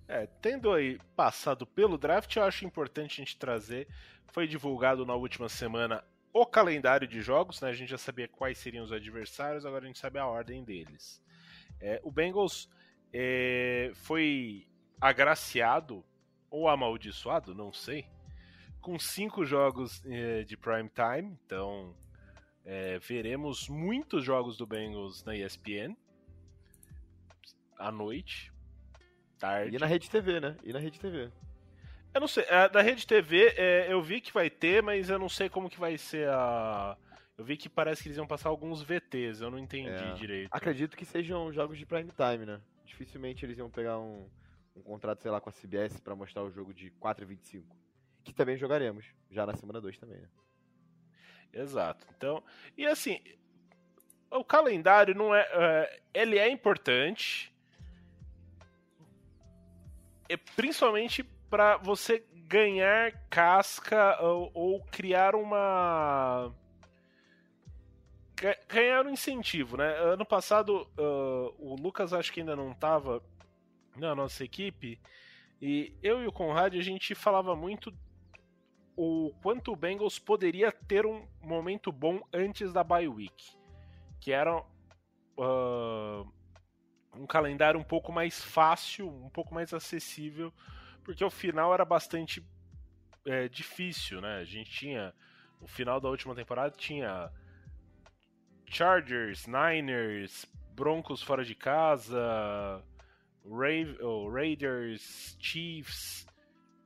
[0.06, 3.88] É, tendo aí passado pelo draft, eu acho importante a gente trazer
[4.32, 7.70] foi divulgado na última semana o calendário de jogos, né?
[7.70, 11.22] A gente já sabia quais seriam os adversários, agora a gente sabe a ordem deles.
[11.84, 12.66] É, o Bengals
[13.12, 14.66] é, foi
[14.98, 16.02] agraciado
[16.50, 18.06] ou amaldiçoado, não sei,
[18.80, 21.38] com cinco jogos é, de prime time.
[21.44, 21.94] Então
[22.64, 25.94] é, veremos muitos jogos do Bengals na ESPN
[27.78, 28.50] à noite,
[29.38, 29.76] tarde.
[29.76, 30.56] E na Rede TV, né?
[30.64, 31.30] E na Rede TV.
[32.14, 35.28] Eu não sei, da Rede TV é, eu vi que vai ter, mas eu não
[35.28, 36.96] sei como que vai ser a.
[37.36, 40.14] Eu vi que parece que eles iam passar alguns VTs, eu não entendi é.
[40.14, 40.48] direito.
[40.52, 42.60] Acredito que sejam jogos de prime time, né?
[42.84, 44.28] Dificilmente eles iam pegar um,
[44.76, 47.76] um contrato, sei lá, com a CBS para mostrar o jogo de 4 e 25.
[48.22, 50.28] Que também jogaremos, já na semana 2 também, né?
[51.52, 52.06] Exato.
[52.16, 52.42] Então,
[52.76, 53.20] e assim,
[54.30, 57.52] o calendário não é, é ele é importante,
[60.28, 66.52] é principalmente para você ganhar casca ou, ou criar uma
[68.36, 69.96] ga- ganhar um incentivo, né?
[69.98, 73.22] Ano passado ah, o Lucas acho que ainda não estava
[73.96, 75.00] na nossa equipe
[75.60, 77.92] e eu e o Conrad a gente falava muito
[78.96, 83.56] o quanto o Bengals poderia ter um momento bom antes da bye week,
[84.20, 84.62] que era
[85.38, 86.24] ah,
[87.16, 90.52] um calendário um pouco mais fácil, um pouco mais acessível,
[91.02, 92.44] porque o final era bastante
[93.26, 94.38] é, difícil, né?
[94.38, 95.14] A gente tinha
[95.60, 97.30] no final da última temporada tinha
[98.66, 102.18] Chargers, Niners, Broncos fora de casa,
[103.44, 106.26] Ra- oh, Raiders, Chiefs,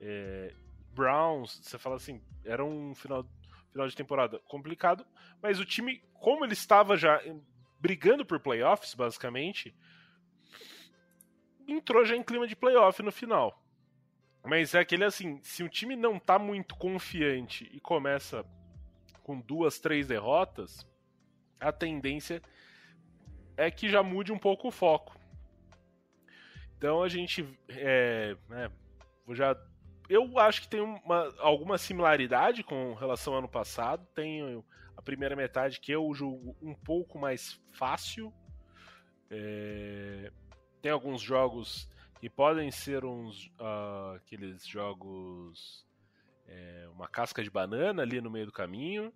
[0.00, 0.54] é,
[0.92, 1.60] Browns.
[1.62, 3.24] Você fala assim, era um final,
[3.72, 5.06] final de temporada complicado,
[5.42, 7.42] mas o time, como ele estava já em-
[7.80, 9.74] brigando por playoffs, basicamente,
[11.66, 13.62] entrou já em clima de playoff no final.
[14.44, 18.44] Mas é aquele assim, se o time não tá muito confiante e começa
[19.22, 20.86] com duas, três derrotas,
[21.60, 22.42] a tendência
[23.56, 25.18] é que já mude um pouco o foco.
[26.76, 28.70] Então a gente é, né,
[29.30, 29.56] já
[30.08, 34.06] eu acho que tem uma, alguma similaridade com relação ao ano passado.
[34.14, 34.64] Tem
[34.96, 38.32] a primeira metade que eu julgo um pouco mais fácil.
[39.30, 40.32] É,
[40.80, 41.90] tem alguns jogos
[42.20, 45.86] que podem ser uns ah, aqueles jogos
[46.46, 49.12] é, uma casca de banana ali no meio do caminho,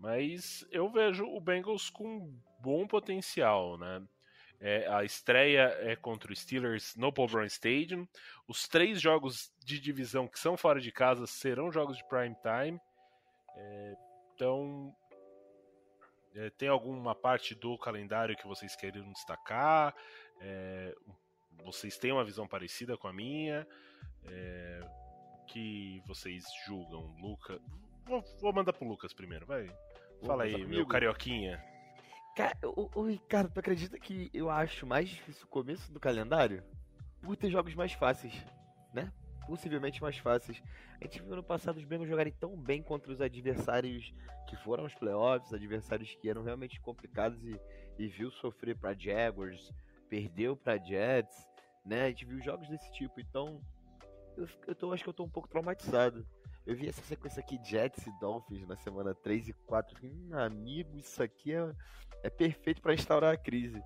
[0.00, 4.02] mas eu vejo o Bengals com bom potencial, né?
[4.58, 8.06] É, a estreia é contra o Steelers no Paul Brown Stadium.
[8.48, 12.80] Os três jogos de divisão que são fora de casa serão jogos de prime time.
[13.56, 13.96] É,
[14.34, 14.94] então,
[16.34, 19.94] é, tem alguma parte do calendário que vocês queriam destacar?
[20.40, 20.94] É,
[21.64, 23.66] vocês têm uma visão parecida com a minha?
[24.26, 24.80] É,
[25.46, 27.60] que vocês julgam, Lucas?
[28.04, 29.70] Vou, vou mandar pro Lucas primeiro, vai.
[30.26, 31.62] Fala aí, meu carioquinha.
[32.36, 32.56] Cara,
[33.06, 36.62] Ricardo, tu acredita que eu acho mais difícil o começo do calendário?
[37.22, 38.34] Por ter jogos mais fáceis,
[38.94, 39.12] né?
[39.46, 40.62] Possivelmente mais fáceis.
[41.00, 44.14] A gente viu no passado os Bengals jogarem tão bem contra os adversários
[44.46, 47.60] que foram aos playoffs, adversários que eram realmente complicados e,
[47.98, 49.72] e viu sofrer pra Jaguars,
[50.08, 51.46] perdeu pra Jets,
[51.84, 52.04] né?
[52.04, 53.60] A gente viu jogos desse tipo, então
[54.36, 56.26] eu, eu tô, acho que eu tô um pouco traumatizado.
[56.70, 59.92] Eu vi essa sequência aqui, Jets e Dolphins, na semana 3 e 4.
[59.92, 61.74] Fiquei, Hum, amigo, isso aqui é,
[62.22, 63.82] é perfeito para instaurar a crise.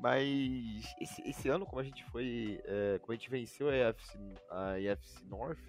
[0.00, 2.60] Mas esse, esse ano, como a gente foi.
[2.64, 4.18] é, como a gente venceu a EFC,
[4.50, 5.60] a EFC North,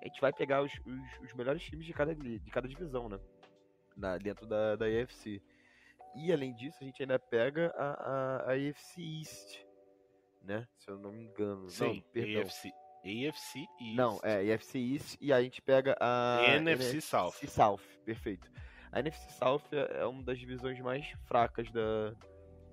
[0.00, 3.18] a gente vai pegar os, os, os melhores times de cada, de cada divisão, né?
[3.96, 5.42] Na, dentro da, da EFC.
[6.14, 9.66] E além disso, a gente ainda pega a, a, a AFC East,
[10.44, 10.64] né?
[10.76, 11.68] Se eu não me engano.
[11.68, 12.42] Sim, não, perdão.
[12.42, 12.72] AFC,
[13.04, 13.96] AFC East.
[13.96, 17.32] Não, é AFC East e a gente pega a NFC South.
[17.46, 18.50] South, perfeito.
[18.92, 22.10] A NFC South é é uma das divisões mais fracas da,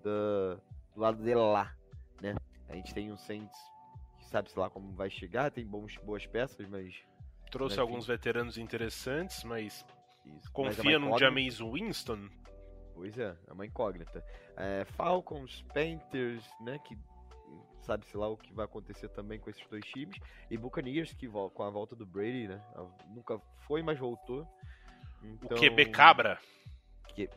[0.03, 0.55] da-
[0.93, 1.75] do lado de lá,
[2.21, 2.35] né?
[2.69, 3.57] A gente tem um Saints
[4.19, 6.93] que sabe-se lá como vai chegar, tem bons, boas peças, mas
[7.51, 7.81] Trouxe Enfim.
[7.81, 9.85] alguns veteranos interessantes, mas
[10.25, 10.51] isso.
[10.51, 11.19] confia mas é no uma incógnita.
[11.19, 12.29] Jameis Winston.
[12.93, 14.25] Pois é, é uma incógnita.
[14.57, 16.79] É, Falcons, Panthers, né?
[16.79, 16.97] Que
[17.85, 20.17] sabe-se lá o que vai acontecer também com esses dois times.
[20.49, 22.61] E Buccaneers, que com a volta do Brady, né?
[23.07, 24.47] Nunca foi, mas voltou.
[25.23, 26.39] Então, O QB Cabra.
[27.13, 27.29] que-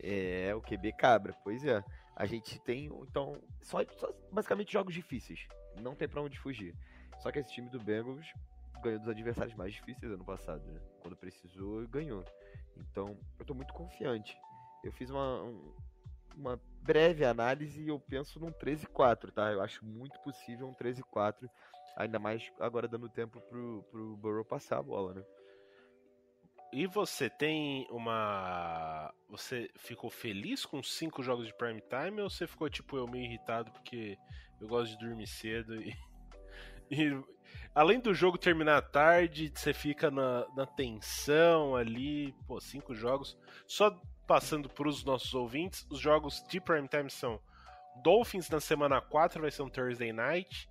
[0.00, 1.84] é, o QB cabra, pois é.
[2.16, 5.46] A gente tem, então, só, só basicamente jogos difíceis.
[5.80, 6.74] Não tem pra onde fugir.
[7.20, 8.26] Só que esse time do Bengals
[8.82, 10.80] ganhou dos adversários mais difíceis ano passado, né?
[11.00, 12.24] Quando precisou, ganhou.
[12.76, 14.36] Então, eu tô muito confiante.
[14.82, 15.72] Eu fiz uma, um-
[16.36, 19.52] uma breve análise eu penso num 13-4, tá?
[19.52, 21.48] Eu acho muito possível um 13-4.
[21.96, 25.24] Ainda mais agora dando tempo pro, pro Burrow passar a bola, né?
[26.72, 29.12] E você tem uma.
[29.28, 33.26] Você ficou feliz com cinco jogos de prime time ou você ficou tipo eu meio
[33.26, 34.16] irritado porque
[34.58, 35.94] eu gosto de dormir cedo e.
[36.90, 37.22] e
[37.74, 42.34] além do jogo terminar tarde, você fica na, na tensão ali.
[42.46, 43.36] Pô, cinco jogos.
[43.66, 47.40] Só passando para os nossos ouvintes, os jogos de prime time são
[48.02, 50.68] Dolphins na semana 4, vai ser um Thursday night.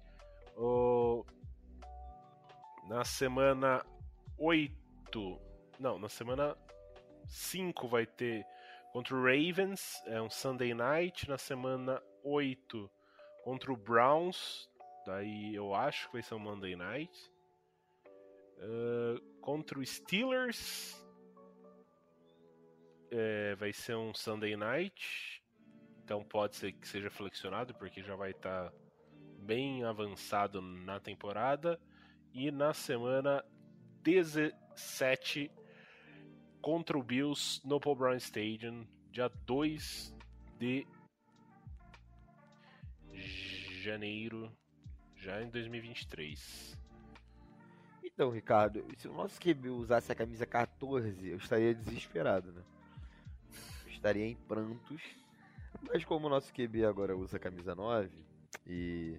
[2.87, 3.85] Na semana
[4.37, 5.39] 8.
[5.79, 6.57] Não, na semana
[7.27, 8.45] 5 vai ter
[8.91, 11.29] contra o Ravens, é um Sunday night.
[11.29, 12.89] Na semana 8
[13.43, 14.69] contra o Browns,
[15.05, 17.31] daí eu acho que vai ser um Monday night.
[18.61, 21.00] Ah, contra o Steelers,
[23.12, 25.43] é, vai ser um Sunday night.
[26.03, 28.74] Então pode ser que seja flexionado, porque já vai estar
[29.39, 31.80] bem avançado na temporada.
[32.34, 33.43] E na semana
[34.03, 35.51] 17
[36.62, 40.16] contra o Bills no Paul Brown Stadium, dia 2
[40.57, 40.88] de
[43.82, 44.51] janeiro,
[45.18, 46.78] já em 2023.
[48.03, 52.62] Então, Ricardo, se o nosso QB usasse a camisa 14, eu estaria desesperado, né?
[54.01, 54.99] Estaria em prantos.
[55.87, 58.09] Mas como o nosso QB agora usa camisa 9
[58.65, 59.15] e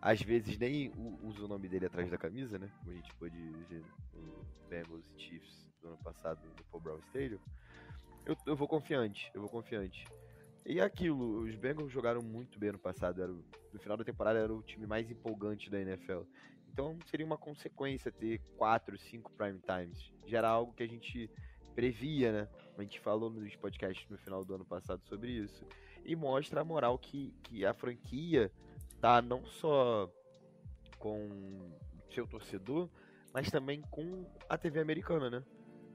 [0.00, 0.92] às vezes nem
[1.24, 2.70] usa o nome dele atrás da camisa, né?
[2.78, 3.36] Como a gente pôde
[3.68, 3.82] ver
[4.14, 7.40] no Bengals e Chiefs do ano passado no Paul Brown Stadium,
[8.24, 10.04] eu, eu vou confiante, eu vou confiante.
[10.64, 14.54] E aquilo, os Bengals jogaram muito bem ano passado, era no final da temporada era
[14.54, 16.22] o time mais empolgante da NFL.
[16.72, 20.12] Então seria uma consequência ter quatro, cinco prime times.
[20.32, 21.28] Era algo que a gente
[21.80, 22.48] previa, né?
[22.76, 25.64] A gente falou nos podcasts no final do ano passado sobre isso.
[26.04, 28.52] E mostra a moral que, que a franquia
[29.00, 30.12] tá não só
[30.98, 31.72] com
[32.10, 32.90] seu torcedor,
[33.32, 35.42] mas também com a TV americana, né?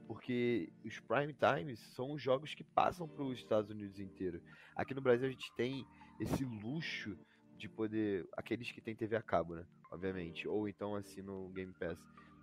[0.08, 4.42] Porque os prime times são os jogos que passam para os Estados Unidos inteiro.
[4.74, 5.86] Aqui no Brasil a gente tem
[6.18, 7.16] esse luxo
[7.56, 8.28] de poder.
[8.36, 9.64] Aqueles que têm TV a cabo, né?
[9.92, 10.48] Obviamente.
[10.48, 11.96] Ou então assim no Game Pass.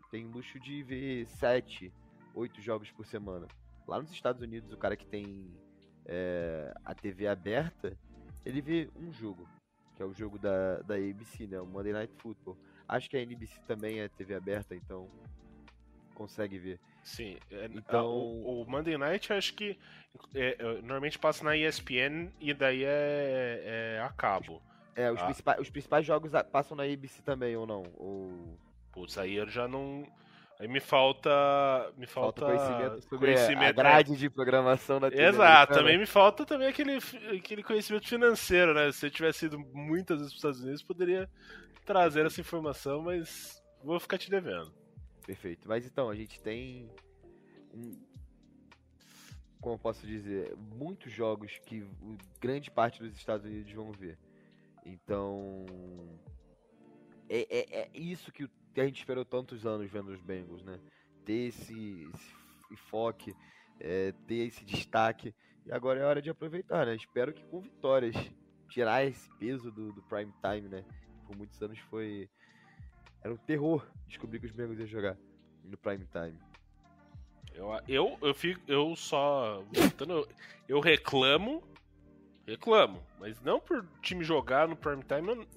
[0.09, 1.91] Tem luxo de ver sete,
[2.33, 3.47] oito jogos por semana.
[3.87, 5.49] Lá nos Estados Unidos, o cara que tem
[6.05, 7.97] é, a TV aberta,
[8.45, 9.47] ele vê um jogo,
[9.95, 11.59] que é o jogo da, da ABC, né?
[11.59, 12.57] O Monday Night Football.
[12.87, 15.09] Acho que a NBC também é TV aberta, então
[16.13, 16.79] consegue ver.
[17.03, 19.77] Sim, é, Então- o, o Monday Night acho que
[20.33, 24.61] é, é, normalmente passa na ESPN e daí é, é a cabo.
[24.95, 25.25] É, os, Ah.
[25.25, 27.83] principais, os principais jogos passam na ABC também, ou não?
[27.97, 28.57] Ou
[28.91, 30.05] Putz, aí eu já não.
[30.63, 31.29] Aí me falta.
[31.97, 33.73] Me falta, falta, conhecimento sobre a- a conhecimento, é.
[33.73, 36.99] grade de programação da TV Exato, também me falta também aquele,
[37.37, 38.89] aquele conhecimento financeiro, né?
[38.93, 41.29] Se eu tivesse ido muitas vezes para os Estados Unidos, poderia
[41.85, 44.73] trazer essa informação, mas vou ficar te devendo.
[45.25, 45.67] Perfeito.
[45.67, 46.89] Mas então, a gente tem
[49.59, 51.85] como eu posso dizer, muitos jogos que
[52.39, 54.17] grande parte dos Estados Unidos vão ver.
[54.85, 55.65] Então,
[57.29, 60.63] é, é, é isso que, o- que a gente esperou tantos anos vendo os Bengals,
[60.63, 60.79] né?
[61.25, 62.33] Ter esse, esse
[62.71, 63.35] enfoque,
[63.79, 65.33] é, ter esse destaque.
[65.65, 66.95] E agora é hora de aproveitar, né?
[66.95, 68.15] Espero que com vitórias.
[68.69, 70.83] Tirar esse peso do, do prime time, né?
[71.27, 72.27] Por muitos anos foi.
[73.21, 75.17] Era um terror descobrir que os Bengals iam jogar
[75.63, 76.37] no prime time.
[77.53, 78.59] Eu, eu, eu fico.
[78.67, 79.63] Eu só.
[80.67, 81.63] eu reclamo.
[82.47, 83.01] Reclamo.
[83.19, 85.47] Mas não por time jogar no prime time eu-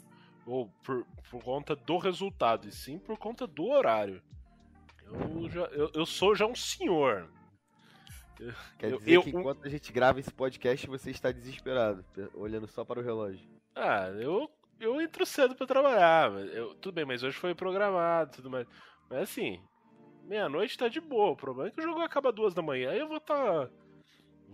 [0.46, 4.22] ou por, por conta do resultado, e sim por conta do horário.
[5.04, 7.28] Eu, já, eu, eu sou já um senhor.
[8.78, 12.28] Quer Eu- dizer eu- que enquanto a gente grava esse podcast, você está desesperado, pe-
[12.34, 13.48] olhando só para o relógio.
[13.74, 16.30] Ah, eu, eu entro cedo pra trabalhar.
[16.32, 18.66] Eu, tudo bem, mas hoje foi programado tudo mais.
[19.08, 19.60] Mas assim,
[20.24, 21.30] meia-noite tá de boa.
[21.32, 23.68] O problema é que o jogo acaba duas da manhã e eu vou tá.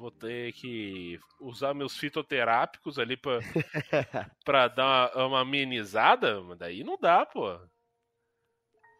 [0.03, 3.39] Vou ter que usar meus fitoterápicos ali pra,
[4.45, 6.41] pra dar uma, uma amenizada.
[6.43, 7.57] Mas daí não dá, pô.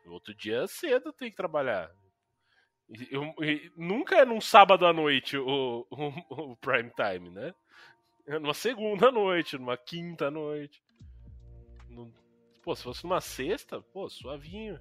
[0.07, 1.91] Outro dia cedo tem que trabalhar.
[3.11, 7.53] Eu- e nunca é num sábado à noite o, o, o prime time, né?
[8.25, 10.81] É numa segunda noite, numa quinta noite.
[11.89, 12.15] No-
[12.63, 14.79] Pô, se fosse numa sexta, pô, suavinho.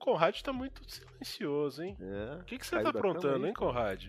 [0.00, 1.96] Conrad tá muito silencioso, hein?
[2.00, 3.52] É, O que, que você tá aprontando, hein.
[3.54, 4.06] Conrad?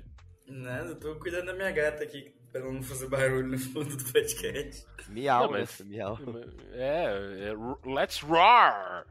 [0.48, 3.96] Nada, eu tô cuidando da minha gata aqui, pra ela não fazer barulho no fundo
[3.96, 4.86] do podcast.
[5.10, 5.86] Miau, Não, mas- né?
[5.86, 6.18] Miau.
[6.74, 9.06] É, é let's roar!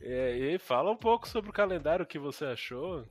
[0.00, 3.06] É, e fala um pouco sobre o calendário, o que você achou.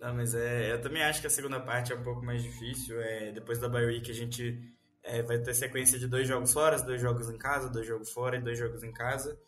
[0.00, 3.00] Não, mas é, eu também acho que a segunda parte é um pouco mais difícil.
[3.00, 4.58] É, depois da bye week a gente
[5.02, 8.36] é, vai ter sequência de dois jogos fora, dois jogos em casa, dois jogos fora
[8.36, 9.38] e dois jogos em casa.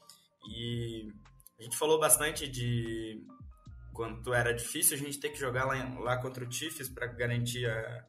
[0.50, 1.12] E
[1.58, 3.24] a gente falou bastante de
[3.92, 7.68] quanto era difícil a gente ter que jogar lá, lá contra o Chiefs para garantir
[7.68, 8.04] a,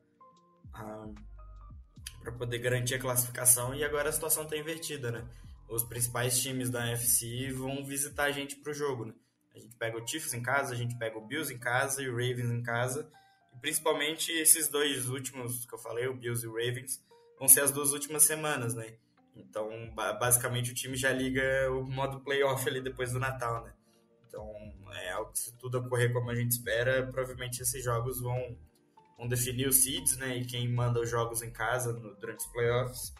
[2.21, 5.27] para poder garantir a classificação e agora a situação está invertida, né?
[5.67, 9.13] Os principais times da NFC vão visitar a gente pro jogo, né?
[9.55, 12.07] A gente pega o Chiefs em casa, a gente pega o Bills em casa e
[12.07, 13.11] o Ravens em casa.
[13.53, 17.03] E principalmente esses dois últimos que eu falei, o Bills e o Ravens,
[17.37, 18.95] vão ser as duas últimas semanas, né?
[19.39, 23.73] Então, ba- basicamente, o time já liga o modo playoff ali depois do Natal, né?
[24.27, 24.45] Então,
[24.93, 28.57] é algo que se tudo ocorrer como a gente espera, provavelmente esses jogos vão,
[29.17, 30.37] vão definir os seeds, né?
[30.37, 33.13] E quem manda os jogos em casa no- durante os playoffs.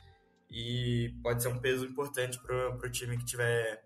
[0.52, 3.84] E pode ser um peso importante pro, pro time que tiver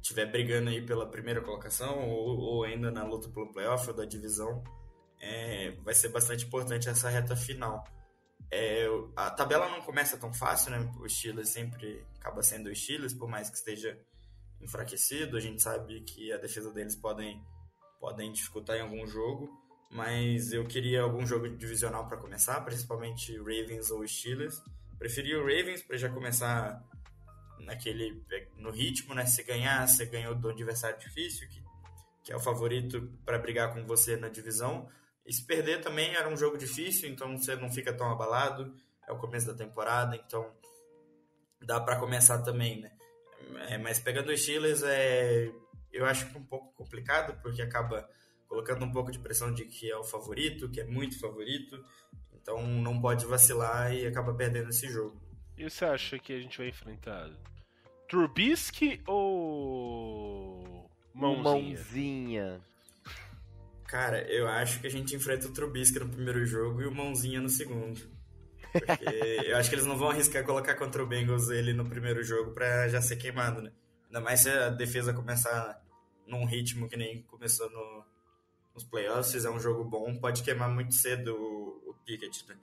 [0.00, 4.04] tiver brigando aí pela primeira colocação ou, ou ainda na luta pelo playoff ou da
[4.04, 4.62] divisão,
[5.20, 7.84] é, vai ser bastante importante essa reta final.
[8.50, 10.90] É, a tabela não começa tão fácil, né?
[10.98, 13.98] O Steelers sempre acaba sendo o Steelers, por mais que esteja
[14.60, 15.36] enfraquecido.
[15.36, 17.42] A gente sabe que a defesa deles podem,
[18.00, 19.50] podem dificultar em algum jogo,
[19.90, 24.62] mas eu queria algum jogo divisional para começar, principalmente Ravens ou Steelers.
[24.98, 26.82] Preferia o Ravens para já começar
[27.60, 28.22] naquele
[28.56, 29.26] no ritmo, né?
[29.26, 31.62] Se ganhar, você ganhou do adversário difícil, que,
[32.24, 34.88] que é o favorito para brigar com você na divisão.
[35.28, 38.74] E se perder também era um jogo difícil, então você não fica tão abalado.
[39.06, 40.50] É o começo da temporada, então
[41.60, 42.90] dá para começar também, né?
[43.68, 45.52] É, mas pegando os Steelers, é,
[45.92, 48.08] eu acho que um pouco complicado, porque acaba
[48.46, 51.84] colocando um pouco de pressão de que é o favorito, que é muito favorito.
[52.32, 55.20] Então não pode vacilar e acaba perdendo esse jogo.
[55.58, 57.30] E você acha que a gente vai enfrentar
[58.08, 61.42] Trubisky ou Mãozinha?
[61.42, 62.60] Mãozinha.
[63.88, 67.40] Cara, eu acho que a gente enfrenta o Trubisky no primeiro jogo e o Mãozinha
[67.40, 67.98] no segundo.
[68.70, 72.22] Porque eu acho que eles não vão arriscar colocar contra o Bengals ele no primeiro
[72.22, 73.72] jogo pra já ser queimado, né?
[74.04, 75.82] Ainda mais se a defesa começar
[76.26, 78.04] num ritmo que nem começou no,
[78.74, 82.56] nos playoffs, fizer um jogo bom, pode queimar muito cedo o, o Pickett, né?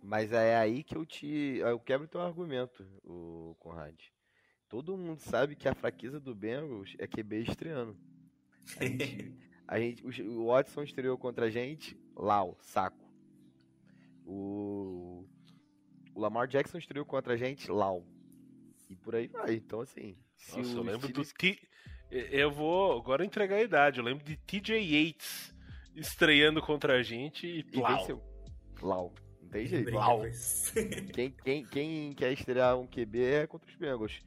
[0.00, 1.58] Mas é aí que eu te.
[1.58, 3.96] Eu quebro teu argumento, o Conrad.
[4.68, 7.96] Todo mundo sabe que a fraqueza do Bengals é QB estreando.
[8.78, 9.34] A gente,
[9.68, 13.06] a gente, o Watson estreou contra a gente, Lau, saco.
[14.26, 15.24] O,
[16.14, 18.04] o Lamar Jackson estreou contra a gente, Lau.
[18.90, 19.54] E por aí vai.
[19.54, 20.16] Então, assim.
[20.36, 21.68] Se Nossa, o eu lembro do Steelers- T...
[22.10, 23.98] Eu vou agora entregar a idade.
[23.98, 25.54] Eu lembro de TJ Yates
[25.94, 27.98] estreando contra a gente e E plau.
[27.98, 28.22] venceu.
[28.80, 29.14] Lau.
[29.42, 29.90] Não tem jeito.
[29.92, 30.22] Lau.
[31.12, 34.20] Quem, quem, quem quer estrear um QB é contra os Bengals.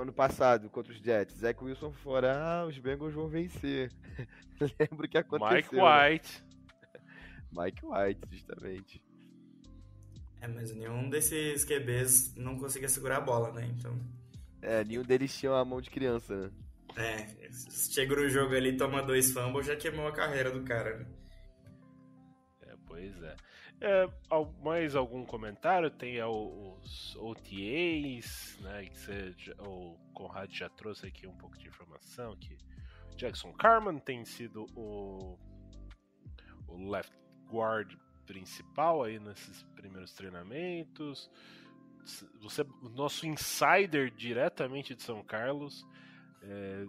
[0.00, 3.92] Ano passado, contra os Jets, Zach Wilson fora, ah, os Bengals vão vencer.
[4.80, 5.56] Lembro o que aconteceu.
[5.56, 6.08] Mike né?
[6.10, 6.44] White.
[7.52, 9.02] Mike White, justamente.
[10.40, 13.66] É, mas nenhum desses QBs não conseguia segurar a bola, né?
[13.76, 13.98] Então,
[14.62, 16.50] É, nenhum deles tinha uma mão de criança, né?
[16.96, 17.26] é,
[17.92, 21.06] chega no jogo ali, toma dois fumbles, já queimou a carreira do cara, né?
[22.62, 23.36] É, pois é.
[23.80, 24.10] É,
[24.62, 25.90] mais algum comentário?
[25.90, 28.86] Tem é, os OTAs, né?
[28.86, 32.56] Que você, o Conrad já trouxe aqui um pouco de informação que
[33.16, 35.38] Jackson Carman tem sido o,
[36.66, 37.12] o left
[37.48, 37.94] guard
[38.26, 41.30] principal aí nesses primeiros treinamentos.
[42.40, 45.86] Você, o nosso insider diretamente de São Carlos,
[46.42, 46.86] é,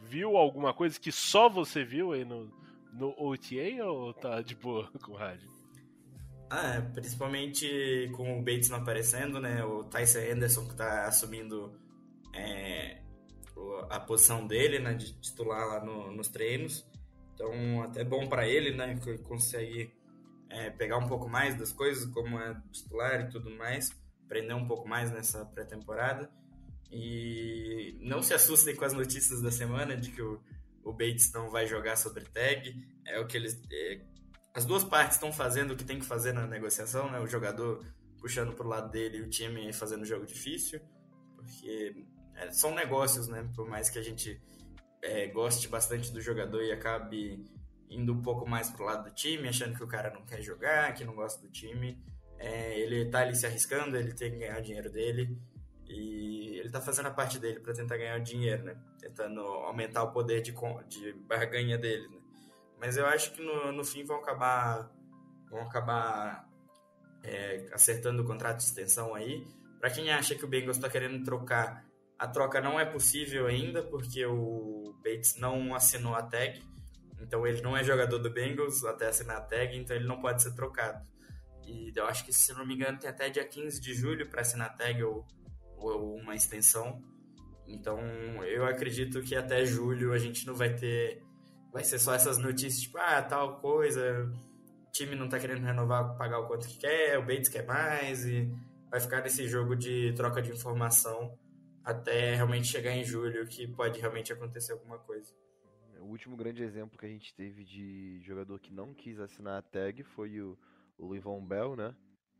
[0.00, 2.46] viu alguma coisa que só você viu aí no,
[2.92, 5.59] no OTA ou tá de boa rádio?
[6.52, 9.64] Ah, é, principalmente com o Bates não aparecendo, né?
[9.64, 11.78] O Tyson Anderson que tá assumindo
[12.34, 13.00] é,
[13.88, 14.94] a posição dele, né?
[14.94, 16.84] De titular lá no- nos treinos.
[17.34, 18.96] Então, até bom pra ele, né?
[18.98, 19.16] Que
[20.48, 23.90] é, pegar um pouco mais das coisas, como é titular e tudo mais.
[24.26, 26.28] Aprender um pouco mais nessa pré-temporada.
[26.90, 30.40] E não se assustem com as notícias da semana de que o,
[30.82, 32.74] o Bates não vai jogar sobre tag.
[33.06, 33.60] É o que eles.
[33.70, 34.00] é,
[34.54, 37.20] as duas partes estão fazendo o que tem que fazer na negociação, né?
[37.20, 37.84] O jogador
[38.18, 40.80] puxando pro lado dele e o time fazendo jogo difícil,
[41.36, 43.48] porque é, são negócios, né?
[43.54, 44.40] Por mais que a gente
[45.02, 47.44] é, goste bastante do jogador e acabe
[47.88, 50.94] indo um pouco mais pro lado do time, achando que o cara não quer jogar,
[50.94, 52.02] que não gosta do time,
[52.38, 55.36] é, ele tá ali se arriscando, ele tem que ganhar o dinheiro dele
[55.88, 58.76] e ele tá fazendo a parte dele para tentar ganhar o dinheiro, né?
[58.98, 60.52] Tentando aumentar o poder de,
[60.88, 62.19] de barganha dele, né?
[62.80, 64.90] Mas eu acho que no, no fim vão acabar
[65.50, 66.48] vão acabar
[67.22, 69.46] é, acertando o contrato de extensão aí.
[69.78, 71.84] Para quem acha que o Bengals está querendo trocar,
[72.18, 76.62] a troca não é possível ainda porque o Bates não assinou a tag.
[77.20, 80.42] Então ele não é jogador do Bengals até assinar a tag, então ele não pode
[80.42, 81.06] ser trocado.
[81.66, 84.40] E eu acho que, se não me engano, tem até dia 15 de julho para
[84.40, 85.26] assinar a tag ou,
[85.76, 87.02] ou uma extensão.
[87.66, 88.00] Então
[88.44, 91.22] eu acredito que até julho a gente não vai ter.
[91.72, 94.30] Vai ser só essas notícias, tipo, ah, tal coisa,
[94.86, 98.24] o time não tá querendo renovar, pagar o quanto que quer, o Bates quer mais,
[98.24, 98.50] e
[98.90, 101.38] vai ficar nesse jogo de troca de informação
[101.84, 105.32] até realmente chegar em julho, que pode realmente acontecer alguma coisa.
[106.00, 109.62] O último grande exemplo que a gente teve de jogador que não quis assinar a
[109.62, 110.58] tag foi o,
[110.98, 111.94] o Livon Bell, né?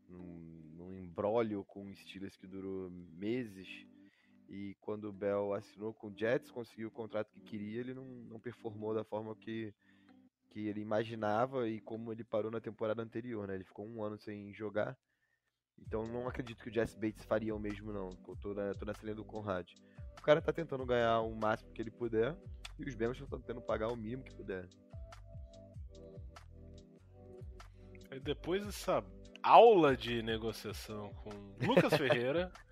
[0.09, 3.67] Num, num embrólio com o Steelers que durou meses.
[4.51, 8.03] E quando o Bell assinou com o Jets, conseguiu o contrato que queria, ele não,
[8.03, 9.73] não performou da forma que,
[10.49, 13.55] que ele imaginava e como ele parou na temporada anterior, né?
[13.55, 14.97] Ele ficou um ano sem jogar.
[15.79, 18.09] Então não acredito que o Jesse Bates faria o mesmo, não.
[18.27, 19.71] Eu tô, na, tô nessa linha do Conrad.
[20.19, 22.35] O cara tá tentando ganhar o máximo que ele puder.
[22.77, 24.67] E os Bengals estão tentando pagar o mínimo que puder.
[28.21, 29.01] Depois dessa
[29.41, 31.29] aula de negociação com
[31.65, 32.51] Lucas Ferreira.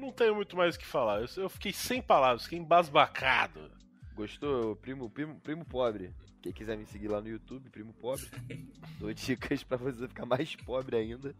[0.00, 1.20] Não tenho muito mais o que falar.
[1.20, 3.70] Eu, eu fiquei sem palavras, fiquei embasbacado.
[4.14, 4.74] Gostou?
[4.76, 6.14] Primo, primo, primo pobre.
[6.42, 8.26] Quem quiser me seguir lá no YouTube, primo pobre,
[8.98, 11.34] dou dicas pra você ficar mais pobre ainda.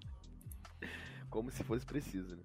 [1.30, 2.42] Como se fosse preciso, né?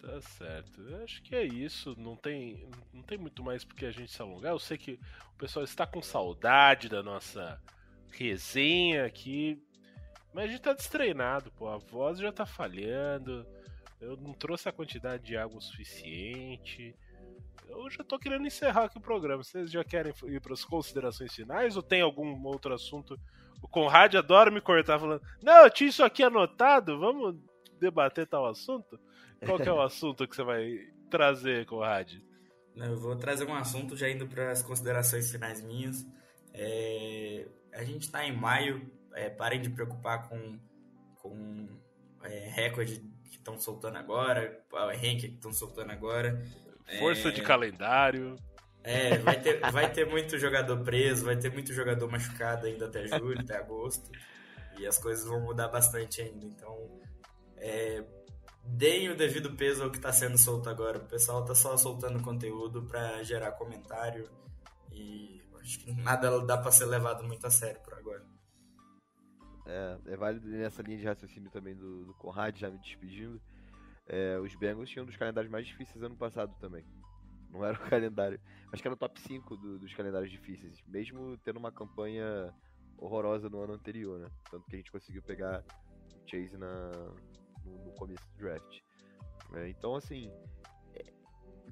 [0.00, 0.80] Tá certo.
[0.80, 1.94] Eu acho que é isso.
[1.96, 4.52] Não tem, não tem muito mais porque a gente se alongar.
[4.52, 4.98] Eu sei que
[5.34, 7.60] o pessoal está com saudade da nossa
[8.10, 9.62] resenha aqui.
[10.32, 11.68] Mas a gente tá destreinado, pô.
[11.68, 13.46] A voz já tá falhando.
[14.00, 16.94] Eu não trouxe a quantidade de água suficiente.
[17.68, 19.44] Eu já tô querendo encerrar aqui o programa.
[19.44, 23.18] Vocês já querem ir para as considerações finais ou tem algum outro assunto?
[23.62, 27.36] O Conrad adora me cortar falando: Não, eu tinha isso aqui anotado, vamos
[27.78, 28.98] debater tal assunto?
[29.44, 30.78] Qual que é o assunto que você vai
[31.10, 32.14] trazer, Conrad?
[32.74, 36.06] Eu vou trazer um assunto já indo para as considerações finais minhas.
[36.54, 40.58] É, a gente está em maio, é, parem de preocupar com,
[41.16, 41.68] com
[42.22, 46.42] é, recorde que estão soltando agora, power rank que estão soltando agora.
[46.98, 48.36] Força É, de calendário.
[48.82, 53.06] É, vai ter, vai ter muito jogador preso, vai ter muito jogador machucado ainda até
[53.06, 54.10] julho, até agosto.
[54.78, 56.46] E as coisas vão mudar bastante ainda.
[56.46, 57.00] Então,
[57.56, 58.02] é,
[58.64, 60.98] deem o devido peso ao que está sendo solto agora.
[60.98, 64.28] O pessoal tá só soltando conteúdo para gerar comentário.
[64.90, 67.99] E acho que nada dá para ser levado muito a sério por.
[69.66, 73.40] É, é válido nessa linha de raciocínio também do, do Conrad, já me despedindo.
[74.06, 76.84] É, os Bengals tinham um dos calendários mais difíceis ano passado também.
[77.50, 78.40] Não era o calendário.
[78.72, 80.82] Acho que era o top 5 do- dos calendários difíceis.
[80.86, 82.52] Mesmo tendo uma campanha
[82.98, 84.28] horrorosa no ano anterior, né?
[84.50, 86.90] Tanto que a gente conseguiu pegar o Chase na,
[87.64, 88.80] no, no começo do draft.
[89.54, 90.30] É, então, assim.
[90.94, 91.12] é,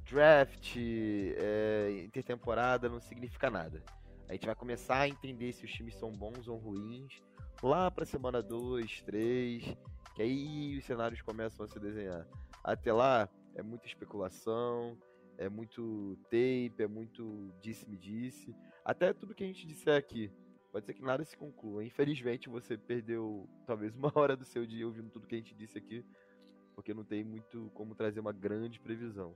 [0.04, 3.82] draft, é, intertemporada não significa nada.
[4.28, 7.22] A gente vai começar a entender se os times são bons ou ruins
[7.62, 9.76] lá pra semana 2, 3,
[10.14, 12.26] que aí os cenários começam a se desenhar.
[12.62, 14.96] Até lá é muita especulação,
[15.36, 18.54] é muito tape, é muito disse-me disse.
[18.84, 20.30] Até tudo que a gente disser aqui.
[20.70, 21.84] Pode ser que nada se conclua.
[21.84, 25.78] Infelizmente você perdeu talvez uma hora do seu dia ouvindo tudo que a gente disse
[25.78, 26.04] aqui,
[26.74, 29.34] porque não tem muito como trazer uma grande previsão.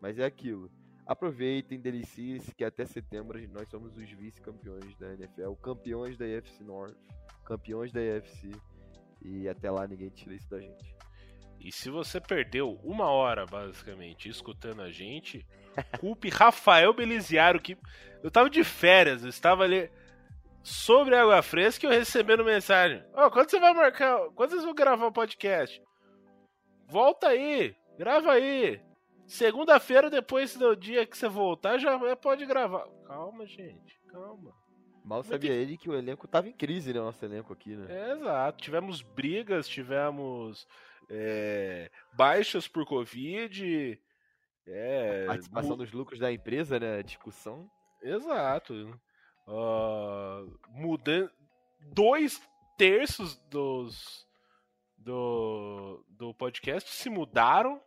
[0.00, 0.70] Mas é aquilo.
[1.10, 6.96] Aproveitem, deliciem-se, que até setembro nós somos os vice-campeões da NFL, campeões da AFC North,
[7.44, 8.52] campeões da AFC.
[9.20, 10.94] E até lá ninguém tira isso da gente.
[11.58, 15.44] E se você perdeu uma hora, basicamente, escutando a gente,
[15.98, 17.76] culpe Rafael Beliziaro, que
[18.22, 19.90] eu tava de férias, eu estava ali
[20.62, 23.04] sobre água fresca e eu recebendo mensagem.
[23.14, 24.16] Ó, quando você vai marcar?
[24.36, 25.82] Quando vocês vão gravar o podcast?
[26.86, 28.80] Volta aí, grava aí.
[29.30, 32.86] Segunda-feira, depois do dia que você voltar, já pode gravar.
[33.06, 34.52] Calma, gente, calma.
[35.04, 37.00] Mal sabia ele que o elenco tava em crise, né?
[37.00, 37.86] Nosso elenco aqui, né?
[37.88, 38.62] É, exato.
[38.62, 40.66] Tivemos brigas, tivemos
[41.08, 43.98] é, baixas por Covid.
[44.66, 47.02] É, Participação mu- dos lucros da empresa, né?
[47.02, 47.70] Discussão.
[48.02, 48.98] Exato.
[49.46, 51.28] Ah, mudan
[51.92, 52.40] dois
[52.76, 54.26] terços dos
[54.98, 57.80] do, do podcast se mudaram.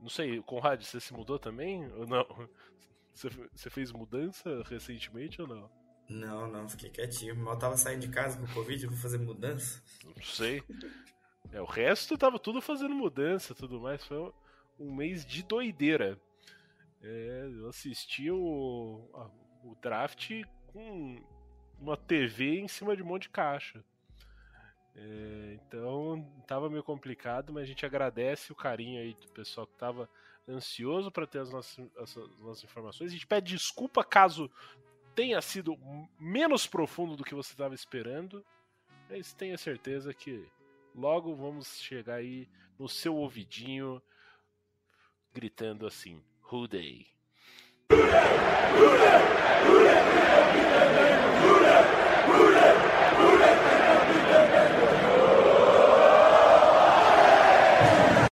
[0.00, 2.26] Não sei, Conrad, você se mudou também ou não?
[3.12, 5.70] Você, fez mudança recentemente ou não?
[6.08, 7.36] Não, não, fiquei quietinho.
[7.36, 9.82] Mal tava saindo de casa com o Covid, eu vou fazer mudança.
[10.04, 10.62] Não sei.
[11.52, 14.02] É, o resto tava tudo fazendo mudança tudo mais.
[14.04, 14.32] Foi um,
[14.78, 16.18] um mês de doideira.
[17.02, 19.10] É, eu assisti o,
[19.64, 20.30] o draft
[20.68, 21.22] com
[21.78, 23.84] uma TV em cima de um monte de caixa.
[24.94, 29.74] É, então estava meio complicado, mas a gente agradece o carinho aí do pessoal que
[29.74, 30.08] estava
[30.48, 33.10] ansioso para ter as nossas, as nossas, informações.
[33.10, 34.50] A gente pede desculpa caso
[35.14, 35.78] tenha sido
[36.18, 38.44] menos profundo do que você estava esperando,
[39.08, 40.46] mas tenha certeza que
[40.94, 44.02] logo vamos chegar aí no seu ouvidinho
[45.32, 47.06] gritando assim: Who day?
[47.92, 48.06] Who day?
[48.76, 50.00] Who day?
[52.26, 52.89] Who day?